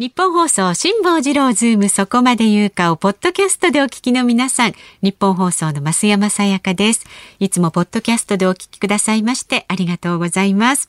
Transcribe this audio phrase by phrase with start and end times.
[0.00, 7.04] ニッポン放送辛坊治郎ズームそこまで言うかをポッドキャストでお聞きの皆さん、ニッポン放送の増山さやかです。
[7.40, 10.88] いつもポッドキャストでお聞きくださいましてありがとうございます。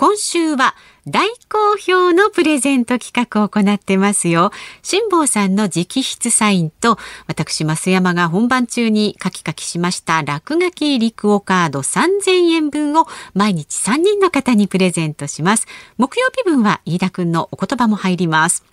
[0.00, 0.74] 今週は
[1.06, 4.50] 大好評のプレゼント企画を行ってますよ。
[4.82, 6.96] 辛坊さんの直筆サインと、
[7.26, 15.66] 私、増山が本番中に書き書きしました落書き入りクオカード3000円分を毎日3人の方にプレゼントします。
[15.98, 18.64] 木曜日分は飯田くんのお言葉も入ります。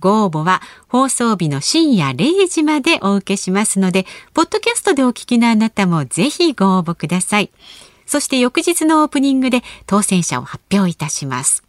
[0.00, 7.52] ご応募は放送日の深夜0時までお受けしますので、ポッドキャストでお聞きのあなたもぜひご応募ください。
[8.06, 11.62] そして翌日のオープニングで当選者を発表いたします。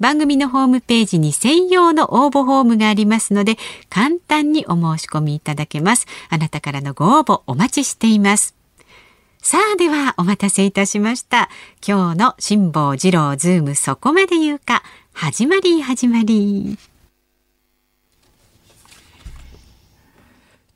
[0.00, 3.58] 番組のホームページに専用の応募フォームがありますので、
[3.90, 6.06] 簡単にお申し込みいただけます。
[6.30, 8.54] あなたからのご応募お待ちしています。
[9.42, 11.50] さあではお待たせいたしました。
[11.86, 16.89] 今日の辛坊治郎ズームそこまで言うか、始まり始まり。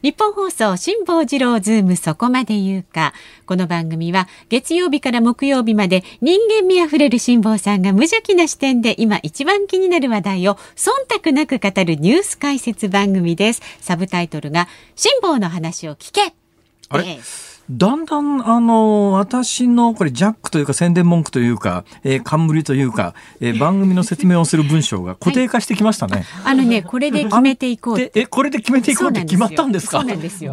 [0.00, 3.12] 日本放送辛坊治郎ズームそこまで言うか。
[3.46, 10.90] この番組は月曜日から木曜日まで人間味あふれる辛坊さんが無邪気な視点で今一番気になる話題を忖
[11.22, 13.62] 度なく語るニュース解説番組です。
[13.80, 16.32] サブタイトルが辛坊の話を聞け。
[16.90, 26.24] あれ、えーだんだん、あの、私の、これ、ジャックというか宣伝文句というか、えー、冠というか、えー、 番組の説明をする文章が固定化してきましたね。
[26.42, 30.02] はい、あのね、これで決めていこうえ、これで決めていこうって決まったんですか？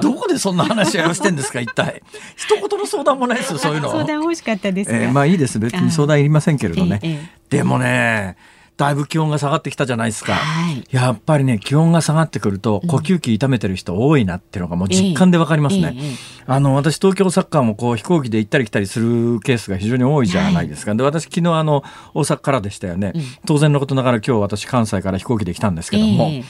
[0.01, 2.01] どこでそんな話し合いをしてんですか、一体。
[2.35, 3.91] 一言の相談もないですよ、そういうの。
[3.91, 5.57] 相談欲しかったですえー、まあいいです。
[5.59, 6.99] 別に相談いりませんけれどね。
[7.01, 8.35] えー、でもね、
[8.77, 16.15] だいぶ気温が下がってきたじゃないですか、はい、やっぱりね気温が下がってくると呼吸器痛めてる人多いなっていうのがもう実感でわかりますね、えーえー、
[16.47, 21.83] あの私東京サッカーもこう飛行機で行ったり来たりするケースが非常に多いじゃないですか、はい、で私昨日あの
[22.13, 26.43] 大阪からでしたよね、うん、当然のことながら今日私関西から飛行機で来たんですけども、えー、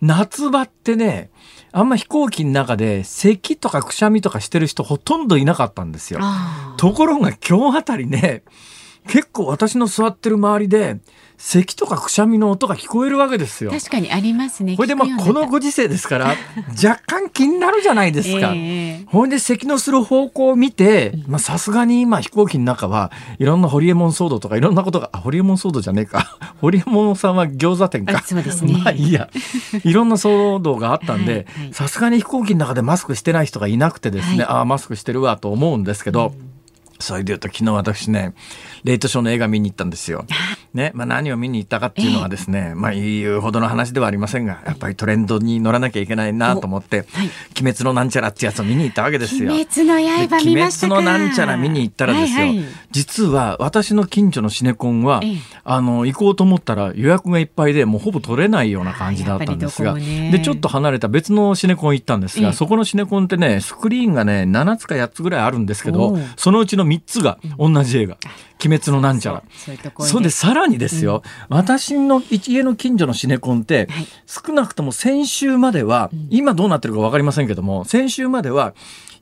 [0.00, 1.30] 夏場ってね
[1.72, 6.20] あんま飛行機の中で咳とかくしゃみとかしてる人ほとんどいなかったんですよ。
[6.78, 8.44] ところが今日あたりね
[9.08, 10.98] 結構私の座ってる周りで
[11.38, 13.70] 咳とかくしゃみの音が聞こえるわけですよ。
[13.70, 14.76] 確かにありますね。
[14.76, 16.34] これでまあこのご時世ですから
[16.82, 18.52] 若干気になるじゃないですか。
[18.56, 28.22] えー、ほんで咳のする方向を見て、まあさすがに今飛行機の中はいろんなホリエモン騒動とかいろんなことがあホリエモン騒動じゃねえか ホリエモンさんは餃子店か。
[28.24, 28.72] そうですね。
[28.82, 29.28] まあいいや
[29.84, 36.32] いろんな騒動があったんでさすがに飛行機の中でマスクしてない人がいなくてですね、はい、ああマスクしてるわと思うんですけど。
[36.38, 36.56] うん
[36.98, 38.34] それで言うと昨日私ね、
[38.86, 40.24] レイトショーの映画見に行ったんですよ。
[40.72, 47.06] ね、まあ何を見に行ったかっていうのはですね、えー、まあ言うほどの話ではありませんが、やっぱりトレンドに乗らなきゃいけないなと思って、はい、
[47.60, 49.52] 鬼滅のなんちゃらってやつを見に行ったわけですよ。
[49.52, 49.94] 鬼滅の
[50.28, 68.16] 刃見ました鬼滅のなんちゃら見に行ったらですよ、はいはい、実は私の近所のシネコンは、えー、あの、行こうと思ったら予約がいっぱいで、もうほぼ取れないような感じだったんですが、で、ちょっと離れた別のシネコン行ったんですが、えー、そこのシネコンってね、スクリーンがね、7つか8つぐらいあるんですけど、そのうちの3つが同じ映画。
[68.64, 69.42] 鬼滅のなんちゃら。
[69.54, 70.30] それで。
[70.30, 78.74] さらにですよ、うん、私の家の近所のシネコンって、はい、少なくとも先週までは、うん、今どうなってるか分かりませんけども、先週までは、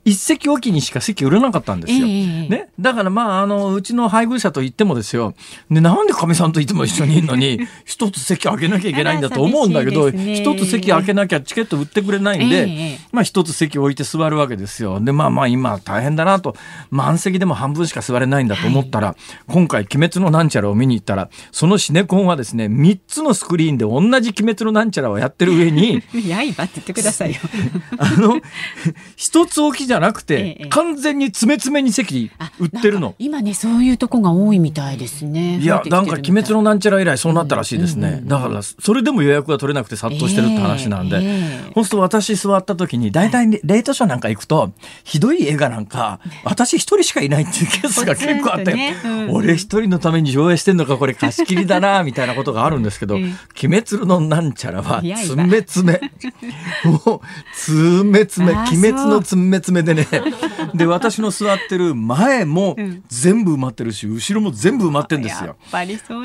[0.04, 2.06] 一席おきにしか席売れなかったんですよ。
[2.06, 2.68] えー、ね？
[2.78, 5.34] だからまあ、あの、うちの配偶者と言ってもですよ。
[5.70, 15.00] で、なんでかみさんといつも一緒にいるのに、 一つ席開けなきゃいけないんだと思うんだけど、一、ね、つ席開けなきゃチケット売ってくれないんで、えー、まあ一つ席置いて座るわけですよ。
[15.00, 16.54] で、まあまあ今大変だなと、
[16.90, 19.16] 満席でも半分しか座れないんだと思ったら、はい、
[19.48, 27.40] 今回鬼滅のなんちゃらを見に行ったら、そのシネコンはですね、三つのスクリーンで同じ鬼滅のなんちゃらをやってる上に、 刃って言ってくださいよ。
[27.98, 28.40] あの、
[29.16, 33.14] 一つ置きじゃじゃなくて、ええ、完全に詰め詰めに席売ってるの。
[33.20, 35.58] 今ねそういうとこが多いみたいですね。
[35.58, 44.72] いやなんか「鬼滅のなんちゃら」以来そうなったらしいですね、うんうんうん、だからそれでも予約が取れなくて殺到してるって話なんで、えー、そうすると私座った時に大体レートショーなんか行くと
[45.04, 56.00] ひどい映画なんか私一人しかいないっていうケースが結構あって、ねうん、俺一人のために上映してんのかこれ貸し切りだなみたいなことがあるんですけど「鬼滅のなんちゃら」は詰め詰め。
[56.84, 57.20] もう
[57.52, 60.06] 詰め詰め鬼滅の詰め詰めでね
[60.74, 62.76] で私の座ってる前も
[63.08, 65.56] 全部埋まってるし後ろも全部埋まってるんですよ。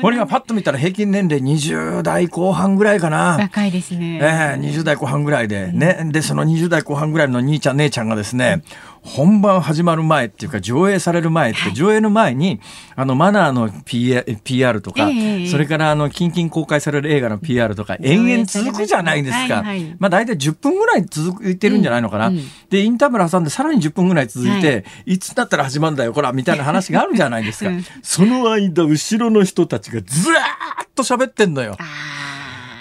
[0.00, 3.38] これがパッと見たら平均年齢20代後半ぐらいかな。
[3.40, 4.18] 若いですね。
[4.22, 8.62] ええー、20代後半ぐらいでね、でその20代後半ぐらいの兄ちゃん姉ちゃんがですね、
[9.02, 12.60] 本番始まる前っていうか上映される前って、上映の前に
[12.96, 15.08] あのマナーの PR とか、
[15.50, 19.64] それからあの近々公開される映画の PR とか延々続くじゃないですか、
[19.98, 22.30] まあ大体10分ぐらい続いてるんじゃないのかな、
[22.68, 27.70] でインターバル挟んでさらに10分ぐらい続いて、い、つだったら始まるんだよこらみたいな話があるじゃないですか、
[28.02, 31.76] その間後ろの人たちがずらーっと喋ってんのよ。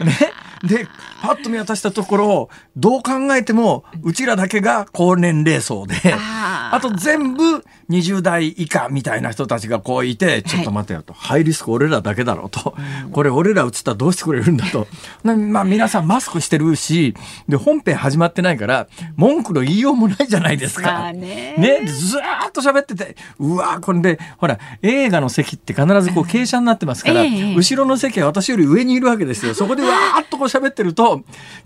[0.04, 0.33] ね？
[0.62, 0.86] で、
[1.21, 12.75] パッと見渡したところ、どう考えても、うちらだけが高年齢層で、あと全部20代以下みたいな人たちがこういて、ちょっと待てよと、はい、ハイリスク俺らだけだろうと、
[13.12, 14.88] これ俺ら映ったらどうしてくれるんだと。
[15.24, 17.16] まあ皆さんマスクしてるし、
[17.48, 21.12] で、本編始まってないから、文句の言いようもないじゃないですか。
[21.12, 21.56] ね。
[21.57, 29.54] ね、ずーっと喋ってて、うわこれで、ほら、映画の席って必ずこう傾斜になってますから、えー、後ろの席は私より上にいるわけですよ。
[29.54, 31.09] そこでわーっとこう喋ってると、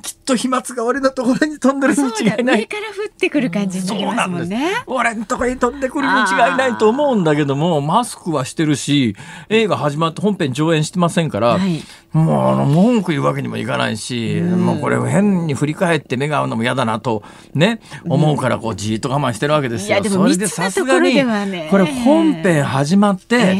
[0.01, 2.61] きっと飛沫が俺のところに飛んでるに違いない。
[2.61, 4.83] 上から降ってくる感じになりますもんね。
[4.87, 9.15] 俺のところに飛んでくるに違いないと思うんだけども、マスクはしてるし、
[9.49, 17.23] 映画始まって本編上演してませんから、はい、もうあの文句言うわけにもいかないし、もうこれを変に振り返って目が合うのも嫌だなと
[17.53, 20.03] ね、思うからこうじっと我慢してるわけですよ。
[20.03, 21.21] それでさすがに、
[21.69, 23.57] これ本編始まって、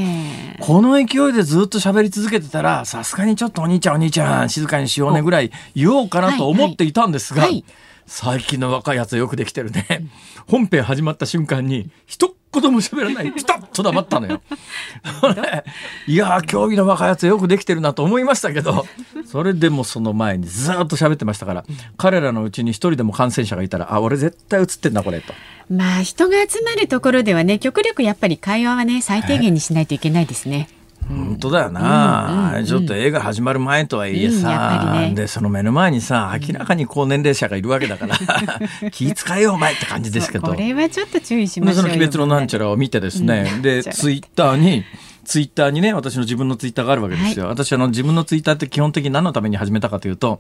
[0.60, 7.48] この勢いでずっと喋り続けてたら、さすがにちょっとお兄ちゃんお兄ちゃん静かにしようねぐらい言おうかなと思っていたんですが、
[8.06, 9.86] 最近の若いやつはよくできてるね。
[10.48, 14.42] 本編始まった瞬間に一言も喋らない ピタッと黙ったのよ。
[16.08, 18.86] いや競技の若いやつよくできてるなと思いましたけど
[19.25, 21.66] それでもその前にずっと喋ってましたから、
[21.98, 25.34] 彼らのうちに一人でも感染者がいたらあ俺絶対映ってんなこれと。
[25.70, 30.68] まあ人が集まるところではね極力やっぱり会話はね最低限にしないといけないですね。
[31.08, 38.18] 本当だよな、うんうん、ちょっと映画始まる前とはいえさ、うんね、でその目の前にさ明らかに高年齢者がいるわけだから
[38.92, 40.48] 気遣いよお前って感じですけど。
[40.48, 44.84] これはちょっと注意しましょうその「鬼滅のなんちゃら」を見てですね、でツイッターに
[45.25, 47.46] ツイッターにね、私の自分のツイッターがあるわけですよ。
[47.46, 50.40] はい、私、あの、自分のツイッターって基本的に何のために始めたかというと、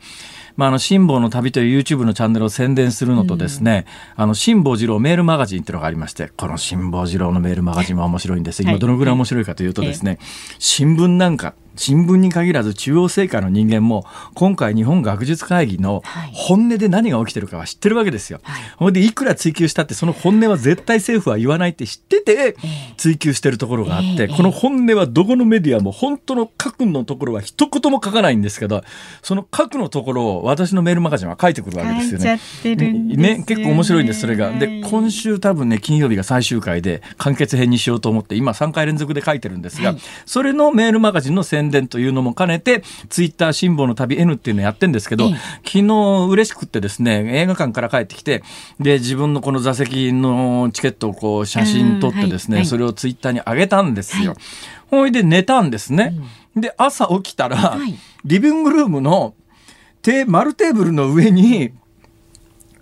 [0.55, 3.85] まあ、あの、辛抱の旅という YouTube のチャンネルを宣伝するのとですね、
[4.17, 8.63] うん、あの、辛抱二郎メールマガジンっていうのがありまして、この辛抱二郎のメールマガジンは面白いんです。
[8.63, 10.19] 今、どのぐらい面白いかというとですね、
[10.59, 16.03] 新聞なんか、新聞に限らず中央政界の人間も今回日本学術会議の
[16.33, 18.39] 本音で何が起きてるかは知ってるわけですよ。
[18.43, 22.55] はい、ほんでいくら追及したってその本音は絶対政府は言わないって知ってて
[22.97, 28.83] 追及してるところがあって、この本音はどこのメディアも本当の核のところは一言も書かないんですけど
[29.21, 32.39] その核のところを私のメールマガジンは書いてくるわけですよね。
[33.17, 33.43] ね。
[33.47, 34.51] 結構面白いんですそれが。
[34.51, 45.29] で今週多分ね金曜日が最終回で完結編にしようと思って今3回連続で書いてるんですが、はい、それのメールマガジンの宣伝というのも兼ねてツイッター辛抱の旅 N っていうのをやってるんですけど、
[45.65, 48.43] 昨日嬉しくってですね映画館から帰ってきて
[48.79, 54.35] で自分のこの座席のチケットをこう写真撮ってですね、はいはい、それをツイッターに上げたんですよ。
[54.89, 56.13] ほいで寝たんですね。
[56.55, 57.77] で朝起きたら、
[58.25, 59.33] リビングルームの
[60.03, 61.71] テ丸テーブルの上に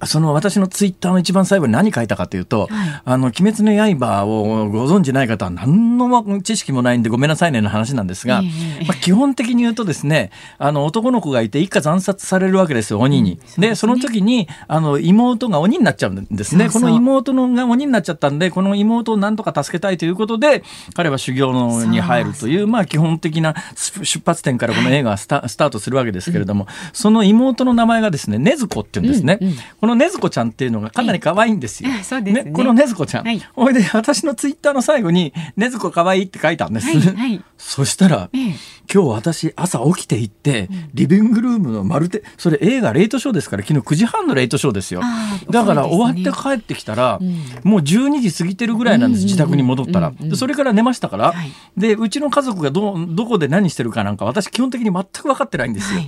[0.05, 13.39] その私のツイッターの一番最後に何書いたかというと、はい、あの、鬼滅の刃をご存知ない方は何の知識もないんでごめんなさいねの話なんですが、えー、まあ、基本的に言うとですね、あの、男の子がいて一家惨殺されるわけですよ、鬼に。
[13.57, 16.65] うん、で、その時に、あの、妹が鬼になっちゃうんですね。
[16.65, 16.81] そうそう。
[16.81, 20.63] この妹のが鬼になっちゃったんで、この妹を何とか助けたいということで、
[20.95, 29.37] 彼は修行のに入るという、まあ、基本的な出発点からこの映画はスタートするわけですけれども、うん、その妹の名前がですね、禰豆子っていうんですね。
[29.41, 31.89] うんののねずこちゃんっていうのがかなり可愛いんですよ。
[32.03, 33.25] そうですね、このねずこちゃん。
[33.25, 36.87] はい、ほいで私のツイッターの最後にねずこ可愛いって書いたんです。
[36.87, 38.55] はいはい、そしたら、ええ、
[38.93, 45.01] 今日私朝起きていって、リビングルームのまるでそれ映画レイトショーですから昨日9時半のレイトショーですよ。
[45.49, 50.11] だから終わって帰ってきたら、うん、もう12時過ぎてるぐらいなんです、自宅に戻ったら。
[50.35, 56.01] それから寝ましたから、はい、でうちの家族がどどこで何してるかなんか私基本的に全く分かってないんですよ。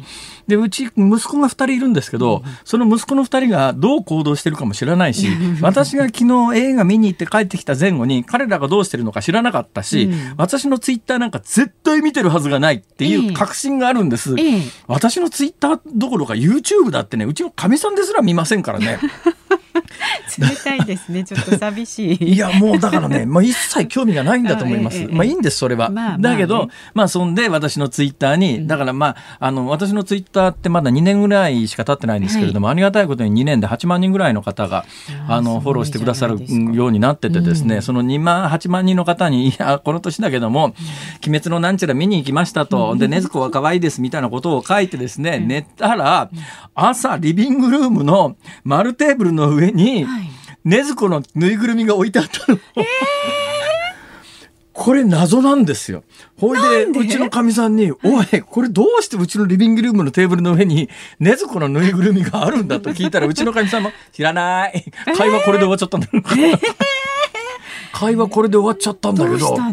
[0.47, 5.29] でうち息子が2人いるんですけど、その息子の2人がどう行動してるかも知らないし
[5.61, 18.99] 私が昨日映画見に行って帰ってきた前後に彼らがどうしてるのか知らなかったし、うん、私のツイッターなんか絶対見てるはずがないっていう確信があるんです、ええ、私のツイッターどころか YouTube だってねうちのかみさんですら見ませんからね。
[20.37, 21.23] 冷たいですね。
[21.25, 22.33] ちょっと寂しい。
[22.33, 34.85] いやもうだからね、 まあ、一切興味がないんだと思います、まあいいんですそれは、まあ、だけど、まあそんで私のツイッターにだからまああの私のツイッターってまだ2年ぐらいしか経ってないんですけれども、はい、ありがたいことに2年で8万人ぐらいの方が
[35.27, 36.39] あのフォローしてくださる
[36.73, 40.75] ようになっててですね、うん、その2万8万人の方にいやこの年だけども
[41.25, 46.29] 「鬼滅のなんちゃら見に行きましたと」で「禰豆子は可愛いです」みたいなことを書いてですね寝たら
[46.75, 50.29] 朝リビングルームの丸テーブルの上に、はい
[50.65, 52.57] ねずこのぬいぐるみが置いてあったの。
[52.77, 52.83] えー
[54.75, 56.03] これ謎なんですよ。
[56.35, 60.89] ほいで、うちのかみさんに、おい、これどうしてうちのリビングルームのテーブルの上に、
[61.19, 64.83] ねずこのぬいぐるみがあるんだと聞いたら、うちのかみさんも、知らない。
[65.15, 66.07] 会話これで終わっちゃったんだ。
[66.11, 66.59] えー
[67.93, 69.69] 会話これで終わっちゃったんだけど、わか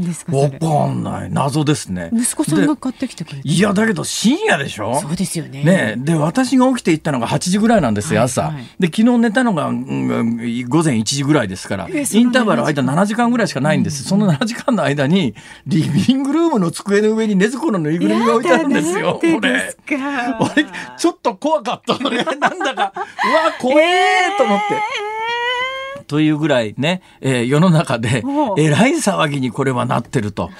[0.93, 1.31] んない。
[1.33, 2.11] 謎ですね。
[2.13, 5.01] 息子さんが買ってきてくれいや、だけど深夜でしょ？
[5.01, 5.65] そうですよね。
[5.65, 8.43] ねで、私が起きて行ったのが8時ぐらいなんですよ、朝。
[8.43, 10.37] はいはい、で、昨日寝たのが、うん、
[10.69, 14.05] 午前1時ぐらいですから、インターバル間7時間ぐらいしかないんです。
[14.05, 15.35] その7時間の間に、
[15.67, 19.19] リビングルームの机の上にねずこのぬいぐるみが置いてあるんですよ。
[19.19, 19.75] これ。
[20.41, 20.67] 俺、
[20.99, 22.23] ちょっと怖かったのね。
[22.39, 24.65] なんだか、うわ、怖えーと思って。
[26.11, 28.25] というぐらいね、えー、世の中で
[28.59, 30.51] えらい騒ぎにこれはなってると。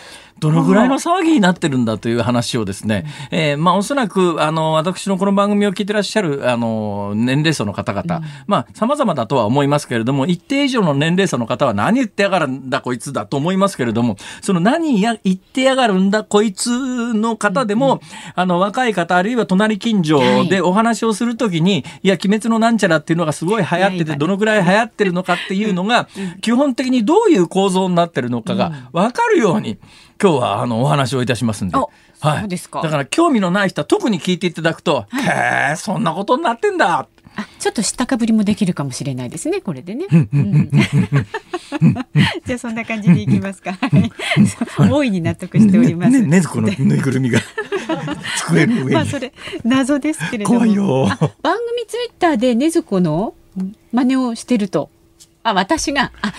[0.41, 18.01] どのぐらいの騒ぎになってるんだという話をですね、えー、まあおそらく、あの、私のこの番組を聞いてらっしゃる、あの、年齢層の方々、うん、まあ様々だとは思いますけれども、一定以上の年齢層の方は何言ってやがるんだこいつだと思いますけれども、その何や言ってやがるんだこいつの方でも、うん、
[18.35, 26.09] あの、若い方、あるいは隣近所でお話をするときに、はい、いや、鬼滅のなんちゃらっていうのがすごい流行ってて、どのぐらい流行ってるのかっていうのが、
[26.41, 29.79] 基本的にどういう構造になってるのかが分かるように、
[30.23, 31.77] 今日はあのお話をいたしますんで。
[32.21, 32.83] はい、ですか。
[32.83, 37.09] だから興味のない人は特に聞いていただくと、はい、へえ、そんなことになってんだ。
[37.37, 40.05] あ、ちょっと知ったかぶりもできるかもしれないですね、これでね。
[42.45, 43.79] じゃあそんな感じでいきますか。
[44.91, 46.21] 大いに納得しております。
[46.21, 47.41] ね、ねずこのぬいぐるみが
[48.37, 48.91] 机の上に。
[48.91, 49.33] まあそれ
[49.65, 50.59] 謎ですけれども。
[50.59, 51.07] 怖いよ。
[51.43, 53.35] 番組ツイッターでねずこの
[53.93, 54.91] 真似をしてると。
[55.43, 56.13] あ、私が。
[56.21, 56.35] あ、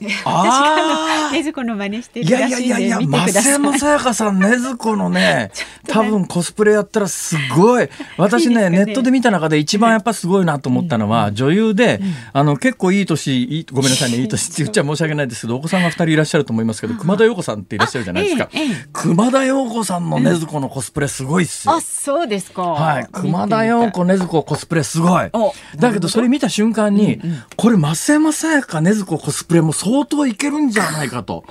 [0.24, 1.32] ああ。
[1.32, 5.50] ねずこの真似してるらしいやいやいやいや、増山さやかさん、ねずこのね、
[5.88, 7.88] 多分コスプレやったらすごい。
[8.16, 12.00] 私ね、ネットで見た中で一番やっぱすごいなと思ったのは、女優で、
[12.32, 18.48] あの、結構いい年、いいごめんなさいね、 いい年って言っちゃ申し訳ないですけど、お子さんが二人いらっしゃると思いますけど、熊田陽子さんっていらっしゃるじゃないですか。
[18.92, 21.74] 熊田陽子さんのねずこのコスプレすごいっすよ。
[21.74, 22.62] あ、そうですか。
[22.62, 23.06] はい。
[23.12, 25.30] 熊田陽子ねずこコスプレすごい。
[25.76, 27.20] だけどそれ見た瞬間に、
[27.56, 31.44] これ増山さやかねずこコスプレも相当いけるんじゃないかと。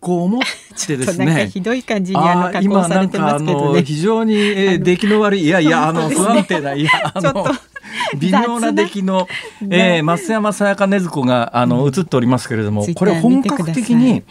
[0.00, 0.42] こう思っ
[0.86, 1.48] てですね。
[1.52, 3.82] ひどい感じにあの加工されてますけどね。
[3.82, 7.46] 非常に、えー、出来の悪い、いやいや、あの、不安定な、いや、あの、
[8.16, 9.26] 微妙な出来の、
[9.70, 14.22] えー、増山さやかねずこが、あの、映っておりますけれども、これ本格的に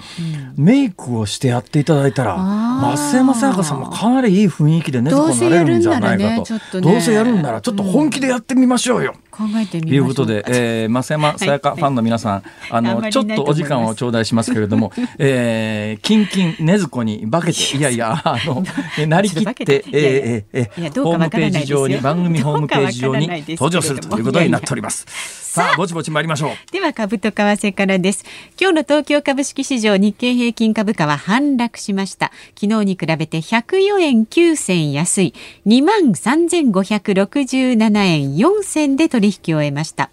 [0.56, 6.82] メイクをしてやっていただいたら、増山さやかさんもかなりいい雰囲気でねずこになれるんじゃないかと。
[6.82, 9.16] どうせやるんなら、ちょっと本気でやってみましょうよ。
[9.38, 18.64] 考えてみいうことで、 えー、増山さやかファンの皆さん、あの、ちょっとお時間を頂戴しますけれども、 えー、キンキンねずこに化けて、いやいや、あの、
[19.08, 25.48] なりきって、えー、えー、ホームページ上に、番組ホームページ上に登場するということになっております。
[25.58, 26.52] さあ、ぼちぼち参りましょう。
[26.72, 28.24] では、株と為替からです。
[28.62, 32.32] 今日の東京株式市場日経平均株価は反落しました。
[32.60, 35.34] 昨日に比べて104円9銭安い、
[35.66, 40.10] 23,567円4銭で取引を終えました。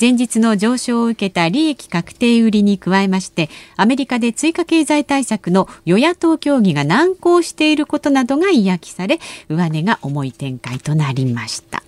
[0.00, 11.82] 前日の上昇を受けた利益確定売りに加えまして、アメリカで追加経済対策の与野党協議が難航していることなどが嫌気され、上値が重い展開となりました。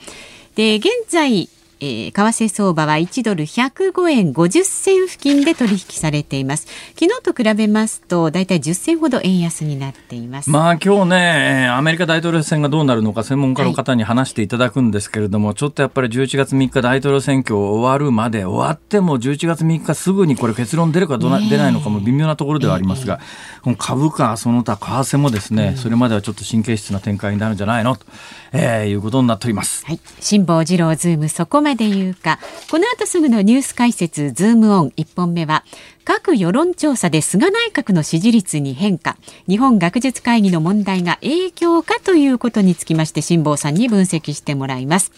[0.54, 1.48] で、現在、
[1.84, 6.68] えー、為替相場は1ドル105円50銭付近で取引されています。
[6.94, 10.48] 昨日と比べますとだいたい10銭ほど円安になっています。
[10.48, 23.18] まあ今日ねアメリカ大統領選がどうなるのか専門家の方に話していただくんですけれども、はい、ちょっとやっぱり11月3日大統領選挙終わるまで終わっても11月3日すぐにこれ結論出るかどな、出ないのかも微妙なところではありますが、
[23.62, 27.96] この株価その他為替もですね、それまではちょっと神経質な展開になるんじゃないの？
[27.96, 28.06] と、
[28.52, 29.84] えー、いうことになっております。
[29.86, 32.38] はい、辛坊治郎ズームそこで言うか。
[32.70, 34.92] この後すぐのニュース解説ズームオン。
[34.96, 35.64] 1本目は
[36.04, 39.16] 各世論調査で菅内閣の支持率に変化。
[39.48, 45.12] 日本学術会議の問題が影響かということにつきまして辛坊さんに分析してもらいます。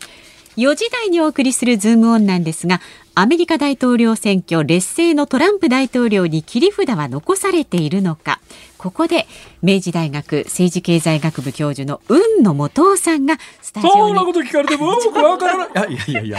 [0.56, 2.80] 4時台にお送りするズームオンなんですが
[3.16, 8.40] アメリカ大統領選挙劣勢のトランプ大統領に切り札は残されているのか。
[8.76, 9.26] ここで
[9.62, 13.96] 明治大学政治経済学部教授の雲野元夫さんがスタジオに。
[14.08, 15.92] そんなこと聞かれても僕 わからない。
[15.92, 16.38] いやいやいや。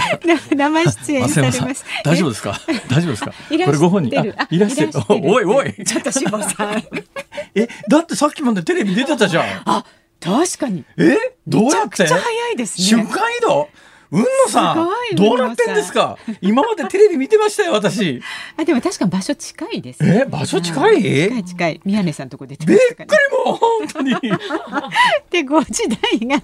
[0.54, 2.60] 生出演されます大丈夫ですか？
[2.90, 3.32] 大丈夫ですか？
[3.50, 4.34] これご本人。
[4.52, 4.92] いらっしゃる。
[5.10, 5.74] おいおい。
[5.86, 6.84] ちょっと志保さん。
[7.56, 9.46] えだってさっきまでテレビ出てたじゃん。
[9.64, 9.86] あ
[10.20, 10.84] 確かに。
[10.98, 11.16] え？
[11.48, 12.04] どうやって？
[12.04, 12.86] めちゃくちゃ早いですね。
[12.86, 13.70] 瞬間移動？
[14.16, 16.18] うんのさんどうなってんですか？
[16.42, 18.22] 今までテレビ見てましたよ私。
[18.58, 21.02] あでも確か場所近いです、ね、え場所近い？
[21.02, 21.82] 近い近い。
[21.86, 23.06] 宮根さんとこで、ね、びっくり
[23.46, 24.14] もう本当に。
[25.32, 26.42] で5時台が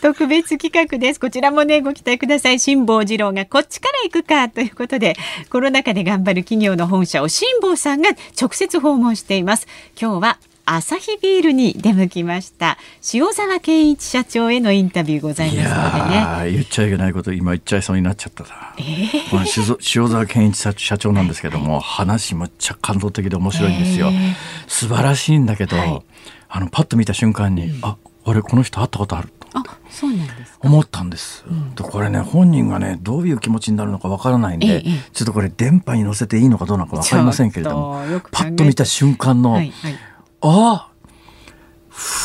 [0.00, 1.20] 特別企画です。
[1.20, 2.58] こちらもねご期待ください。
[2.58, 5.14] 辛坊治郎がこっちから行くかということで
[5.50, 8.10] コロナ禍で頑張る企業の本社を辛坊さんが
[8.40, 9.66] 直接訪問しています。
[10.00, 12.78] 今日はアサヒビールに出向きました。
[13.12, 16.52] 塩沢健一社長へのインタビューございますのでね。
[16.52, 24.34] 言っちゃいけないこと今言っちゃいそうになっちゃったな、えー、塩沢健一社長なんですけども、はい、話むっちゃ感動的で面白いんですよ、えー、
[24.68, 26.02] 素晴らしいんだけど、はい、
[26.48, 38.00] あのパッと見た瞬間に、うん、あ俺この人会ったことあるあそうなんです思ったんです、うん、これね本人がねどういう気持ちになるのかわからないんで、ええ、ちょっとこれ電波に乗せていいのかどうなのかわかりませんけれども
[38.30, 39.94] パッと見た瞬間の、はいはい、
[40.42, 40.92] ああ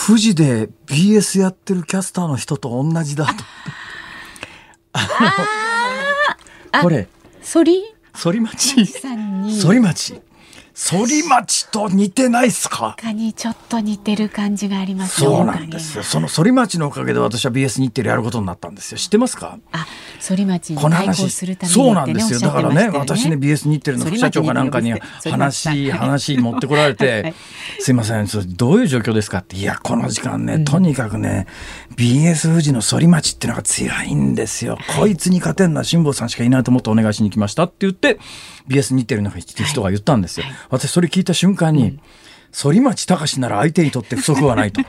[0.07, 3.33] 富士で BS やってるキャスターの人と同じだと。
[6.81, 7.07] これ。
[8.13, 10.21] 反り町反り町
[10.79, 12.95] 反町と似てないっすか？
[13.01, 16.03] かにちょっと似てる感じがありますそうなんですよ。
[16.03, 18.99] その反町のおかげで私は BS 日テレやることになったんですよ。
[18.99, 19.57] 知ってますか？
[19.71, 19.87] あ
[20.19, 22.39] 反町に対抗するために、ね、そうなんですよ。
[22.39, 24.93] だからね私ね BS 日テレの副社長かなんかに
[25.25, 27.33] 話話持ってこられて、 はい、
[27.79, 29.57] すいませんそれどういう状況ですかって。
[29.57, 31.47] いやこの時間ね、うん、とにかくね
[31.95, 38.19] BS 富士の反町っていうのが強いんですよ、こいつに勝てんのは辛坊さんしかいないと思ってお願いしに来ましたって言って
[38.67, 41.99] BS 日テレの人が言ったんですよ、はい、私それ聞いた瞬間に、
[42.51, 44.81] 反町隆史なら相手にとって不足はないと。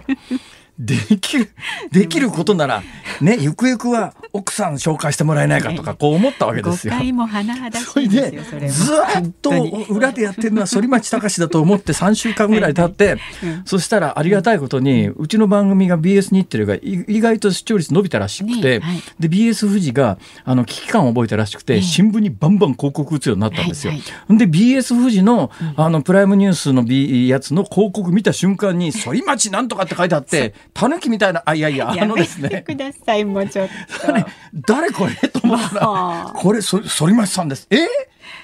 [0.79, 1.51] できる、
[1.91, 2.83] できることなら、
[3.21, 6.93] ね、ゆくゆくは奥さん紹介してもらえないかとか、こう思ったわけですよ。
[6.93, 9.51] 誤解も甚だしいですよ、それで、ずっと
[9.91, 13.21] 裏でやってるのは反町隆史だと思って3週間ぐらい経って、
[13.65, 18.81] そしたらありがたいことに、うちの番組が BS 日テレが意外と視聴率伸びたらしくて、
[19.19, 23.93] で、BS 富士が、あの、危機感を覚えたらしくて、新聞にバンバン広告打つようになったんですよ。
[24.31, 32.63] で、BS 富士の、あの、プライムニュースの B やつの広告見た瞬間に、反町なんとかって書いてあって、タヌキみたいなあいやいやあのですね。
[32.67, 33.69] くださいもうちょっ
[34.05, 35.29] と、ね、誰これ？
[35.29, 37.67] と思ったらこれそ反町さんです。
[37.71, 37.79] え？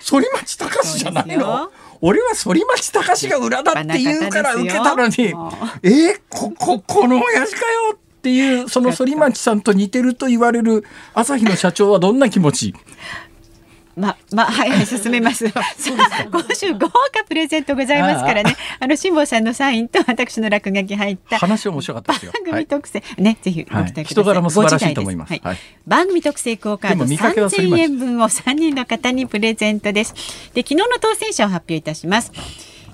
[0.09, 1.71] 反町隆史じゃないの？
[2.01, 5.15] 俺は反町隆史が裏だって言うから受けたのに。
[5.83, 6.15] え？
[6.29, 12.75] こ ここの親父かよっていうその反町さんと似てると言われる朝日の社長はどんな気持ち？
[13.97, 15.47] ま、ま、 はい、はい、進めます。
[15.47, 15.55] 今
[16.55, 18.57] 週豪華プレゼントございますからね。
[18.81, 22.33] あの辛坊さんのサインと私の落書き入った話面白かったですよ。
[22.33, 24.05] 番組特製、はい、ね、ぜひご期待ください。
[24.05, 25.31] 人柄も素晴らしいと思います。
[25.31, 30.15] はい、番組特製クオカード三千円分を三人の方にプレゼントです。
[30.55, 32.33] で、昨日の当選者を発表いたします。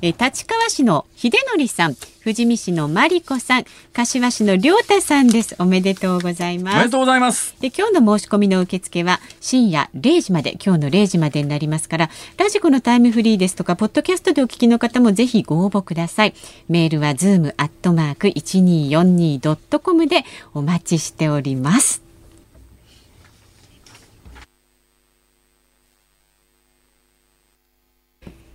[0.02, 5.56] え立川市の秀則さん、富士見市のマリコさん、柏市の亮太さんです。
[5.58, 6.74] おめでとうございます。
[6.74, 7.54] おめでとうございます。
[7.60, 16.34] で、今日の申し込みの受付は深夜0時まで、今日の0時までになりますから、ラジコのタイムフリーですとか、ポッドキャストでお聞きの方もぜひご応募ください。
[16.68, 22.09] メールはズームアットマーク一二四二ドットコムでお待ちしております。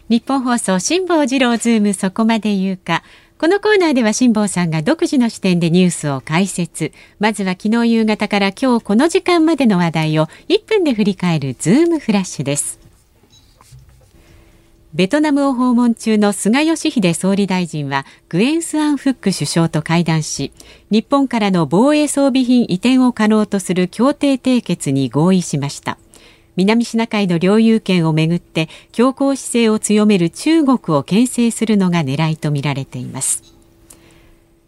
[0.07, 3.01] ニッポン放送辛坊治郎ズームそこまで言うか。
[3.39, 6.91] このコーナーでは辛坊さんが独自の視点でニュースを解説。
[7.19, 12.79] まずは昨日夕方から今日この時間までの話題を1分で振り返るズームフラッシュです。
[14.93, 20.53] ベトナムを訪問中の菅義偉総理大臣はグエン・スアン・フック首相と会談し
[20.89, 25.97] 日本からの防衛装備品移転を可能とする協定締結に合意しました。
[26.55, 33.43] 南シナ海の領有権をめぐって強硬姿勢を強める中国を牽制するのが狙いとみられています。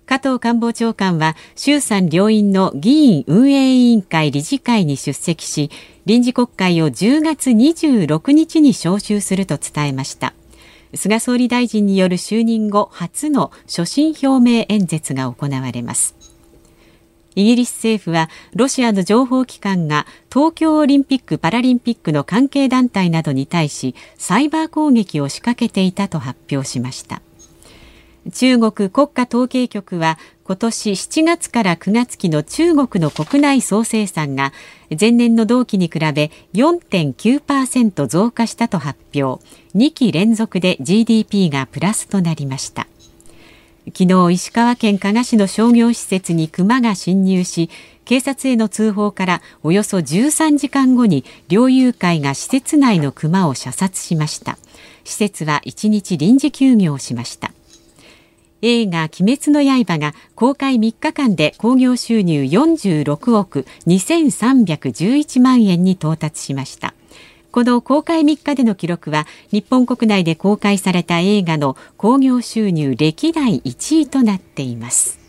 [0.05, 5.69] 加藤官房長官は衆参両院の議員運営委員会理事会に出席し
[6.05, 10.33] 臨時国会を10月26日に召集すると伝えました。
[10.95, 16.16] 菅総理大臣による就任後初の所信表明演説が行われます。
[17.37, 27.21] イギリス政府はロシアの情報機関が東京オリンピック・パラリンピックの関係団体などに対しサイバー攻撃を仕掛けていたと発表しました。
[28.33, 34.51] 中国国家統計局は今年7月から9月期の中国の国内総生産が
[34.99, 39.45] 前年の同期に比べ4.9%増加したと発表。
[39.75, 42.87] 2期連続で GDP がプラスとなりました。
[43.93, 47.69] 昨日石川県加賀市の商業施設に熊が侵入し
[48.03, 54.57] 警察への通報からおよそ13時間後に猟友会が施設内の熊を射殺しました。
[55.03, 57.51] 施設は1日臨時休業しました。
[58.61, 66.93] 映画鬼滅の刃が公開3日間で興行収入46億2311万円に到達しました。
[67.51, 75.27] この公開3日での記録は日本国内で公開された映画の興行収入歴代1位となっています。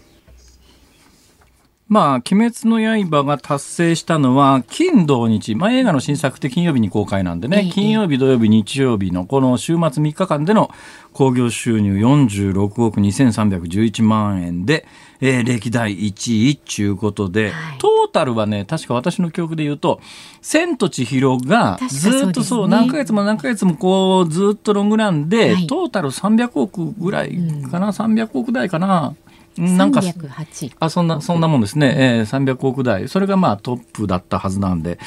[1.89, 10.71] まあ、鬼滅の刃が達成したのは、金土日、まあ映画の新作って金曜日に公開なんでね、金曜日、土曜日、日曜日のこの週末3日間での
[11.15, 14.87] 興行収入46億2311万円で、
[15.21, 20.01] えー、歴代1位っていうことで、はい、トータルはね、確か私の記憶で言うと、
[20.41, 27.31] 千と千尋がずっとそう、ね、何ヶ月も何ヶ月もこう、ずっとロングランで、はい、トータル300億ぐらい
[27.71, 29.15] かな、うん、300億台かな。
[29.59, 30.01] なんか
[30.79, 33.09] あそんなそんなもんですね、えー、300億台。
[33.09, 35.01] それがまあトップだったはずなんで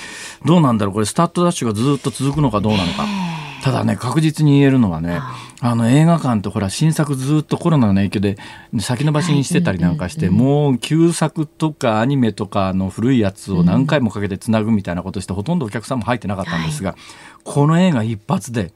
[0.46, 0.94] どうなんだろう。
[0.94, 3.31] これスタートダッシュがずっと続くのかどうなのか。
[3.62, 5.20] ただね確実に言えるのはね
[5.62, 8.38] あの映画館ってほら新作ずっとコロナの影響で
[8.80, 16.96] 先延ばしにしてたりなんかして、もう旧作とかアニメとかの古いやつを何回もかけてつなぐみたいなことして、ほとんどお客さんも入ってなかったんですが、
[17.44, 18.74] この映画一発で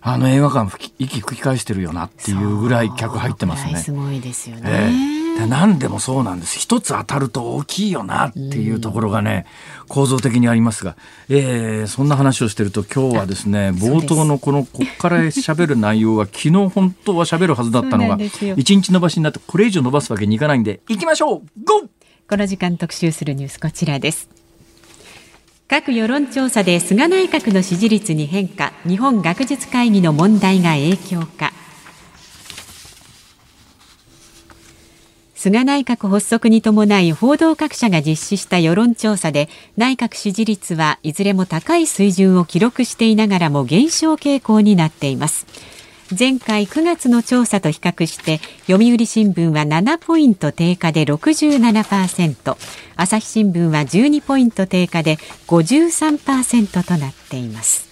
[0.00, 3.76] あの映画館息吹き返してるよなっていうぐらい客入ってますね。
[3.78, 4.62] すごいですよね。
[4.64, 6.58] えー何でもそうなんです。
[6.58, 9.46] 一つ当たると大きいよなっていうところがね、
[9.88, 10.96] 構造的にありますが、
[11.28, 18.18] えー、そんな話をしてると今日はですね、冒頭のこの、こっから喋る内容は昨日本当は喋るはずだったのが、
[18.56, 21.88] 一日伸ばしになってこれ以上伸ばすわけにいかないんで、行きましょうゴー
[22.28, 24.28] この時間特集するニュースこちらです。
[25.68, 31.52] 各世論調査で菅内閣の支持率に変化、日本学術会議の問題が影響か。
[35.38, 45.46] 菅内閣発足に伴い報道各社が実施した世論調査で内閣支持率はいずれも高い水準を記録していながらも減少傾向になっています。
[46.18, 52.56] 前回9月の調査と比較して読売新聞は7ポイント低下で67%
[52.96, 57.86] 朝日新聞は12ポイント低下で53%となっています。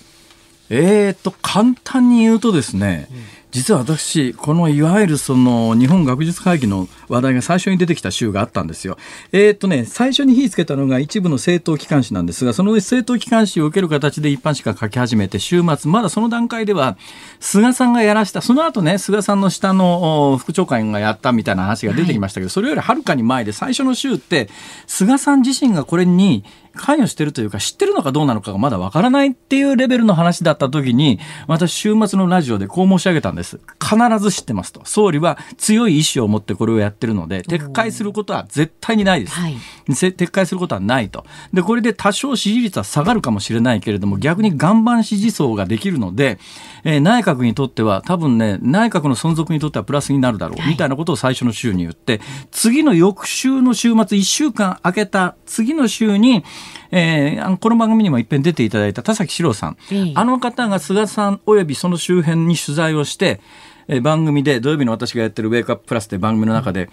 [0.68, 8.98] えーと簡単に言うとですね、うん実は私、このいわゆるその日本学術会議の話題が最初に出てきた週があったんですよ。
[9.32, 16.98] えっ、とね、最初に火つけたのが一部の政党機関紙なんですが、その政党機関紙を受ける形で一般紙が書き始めて、週末、まだその段階では、
[17.40, 24.50] 菅さんがやらした、その後ね、菅さんの下の副長官がやったみたいな話が出てきましたけど、はい、それよりはるかに前で最初の週って、
[24.86, 26.44] 菅さん自身がこれに
[26.76, 33.60] 関与してるというか知ってるのかどうなのかがまだわからないっていうレベルの話だった時に私週末のラジオでこう申し上げたんです。
[33.82, 34.82] 必ず知ってますと。
[34.84, 41.24] 総理は強い意志を持ってこれをやってるので撤回することは絶対にないです、はい、撤回することはないと。
[41.52, 46.38] でこれで多少支持率は下がるかもしれないけれども逆に岩盤支持層ができるので、
[46.84, 56.44] えー、内閣にとっては多分ね内閣の存続にとってはプラスになるだろう、みたいなことを最初の週に言って次の翌週の週末1週間空けた次の週に
[56.90, 59.76] えー、この番組にも一遍出ていただいた田崎史郎さん、
[60.14, 63.40] あの方が菅さんおよびその周辺に取材をして、
[63.88, 66.88] えー、番組で土曜日の私がやってる「ウェイクアッププラス」という番組の中で、うん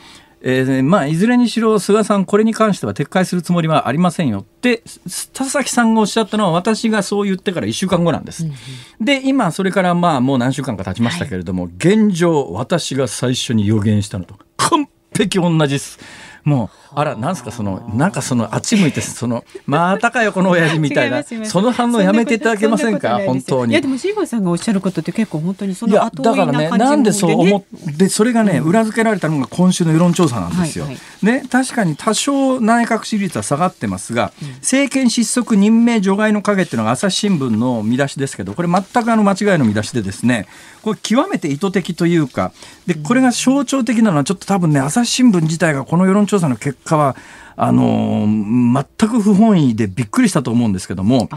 [0.46, 4.84] えー、まあ、いずれにしろ菅さん、これに関しては撤回するつもりはありませんよって、
[5.32, 8.46] 田崎さんがおっしゃったのは、私がそう言ってから1週間後なんです。
[8.46, 8.50] う
[9.04, 16.00] ん、で、今、それからまあ、もう何週間か経ちましたけれども、はい、現状、私が最初に予言したのと、完璧同じです。
[16.44, 21.24] もうあらなんすかそのなんかそのあっち向いてそのまたかよこの親父みたいな。
[21.46, 23.72] その反応やめていただけませんか本当に。
[23.72, 40.48] いやでも辛坊さんがおっしゃることって結構本当にその後だからねなんでそう思ってそれがね裏付けられたのが今週の世論調査なんですよ、はいはい、ね確かに多少内閣支持率は下がってますが、うん、政権失速任命除外の影っていうのが朝日新聞の見出しですけどこれ全くあの間違いの見出しでですね
[40.82, 42.52] これ極めて意図的というか
[42.86, 47.16] でこれが象徴的なのはちょっと多分ね朝日新聞自体がこの世論調査調査の結果は
[47.56, 51.30] あの全く不本意でびっくりしたと思うんですけども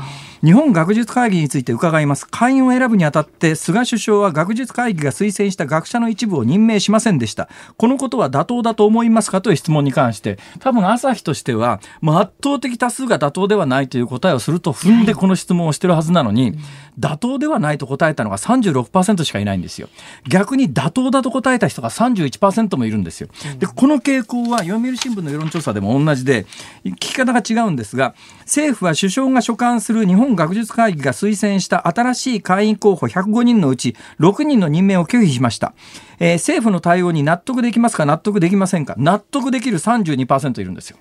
[0.43, 2.27] 日本学術会議について伺います。
[2.27, 7.49] 会員を選ぶにあたって菅首相は学術会議が推薦した学者の一部を任命しませんでした。
[7.77, 16.57] このことは妥当だと思いますかという質問に関して多分朝日としては、まあ、圧倒的多数が妥当ではないという答えをすると踏んでこの質問をしてるはずなのに、
[16.99, 19.89] 妥当ではないと答えたのが36%しかいないんですよ。
[20.29, 23.29] 逆に妥当だと答えた人が31%もいるんですよ。
[23.59, 26.47] でこの傾向は読売新聞の世論調査でも同じで
[26.85, 35.75] 聞き方が違うんですが政府は首相が所管する日本学術会議が推薦した新しい会員候補105人のうち6人の任命を拒否しました、
[36.21, 40.99] えー、政府の対応に納得できますか納得できませんか納得できる32%いるんですよ、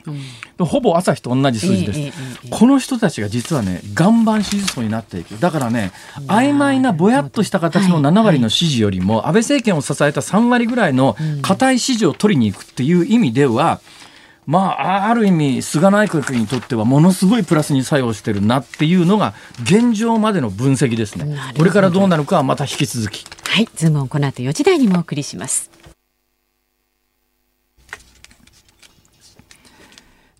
[0.58, 5.40] うん、ほぼ朝日と同じ数字です、えーえー、この人たちが実はね岩盤支持層になっていく。
[5.40, 5.92] だからね
[6.28, 13.82] 曖昧なぼやっとした形の7割の支持よりも安倍政権を支えた3割ぐらいの固い支持を取りに行くっていう意味では、
[14.46, 21.38] まあ、ある意味、菅内閣にとってはものすごいプラスに作用してるなっていうのが、現状までの分析ですね。
[21.58, 23.26] これからどうなるかはまた引き続き。
[23.50, 25.72] はい、ズームをこの後4時台にもお送りします。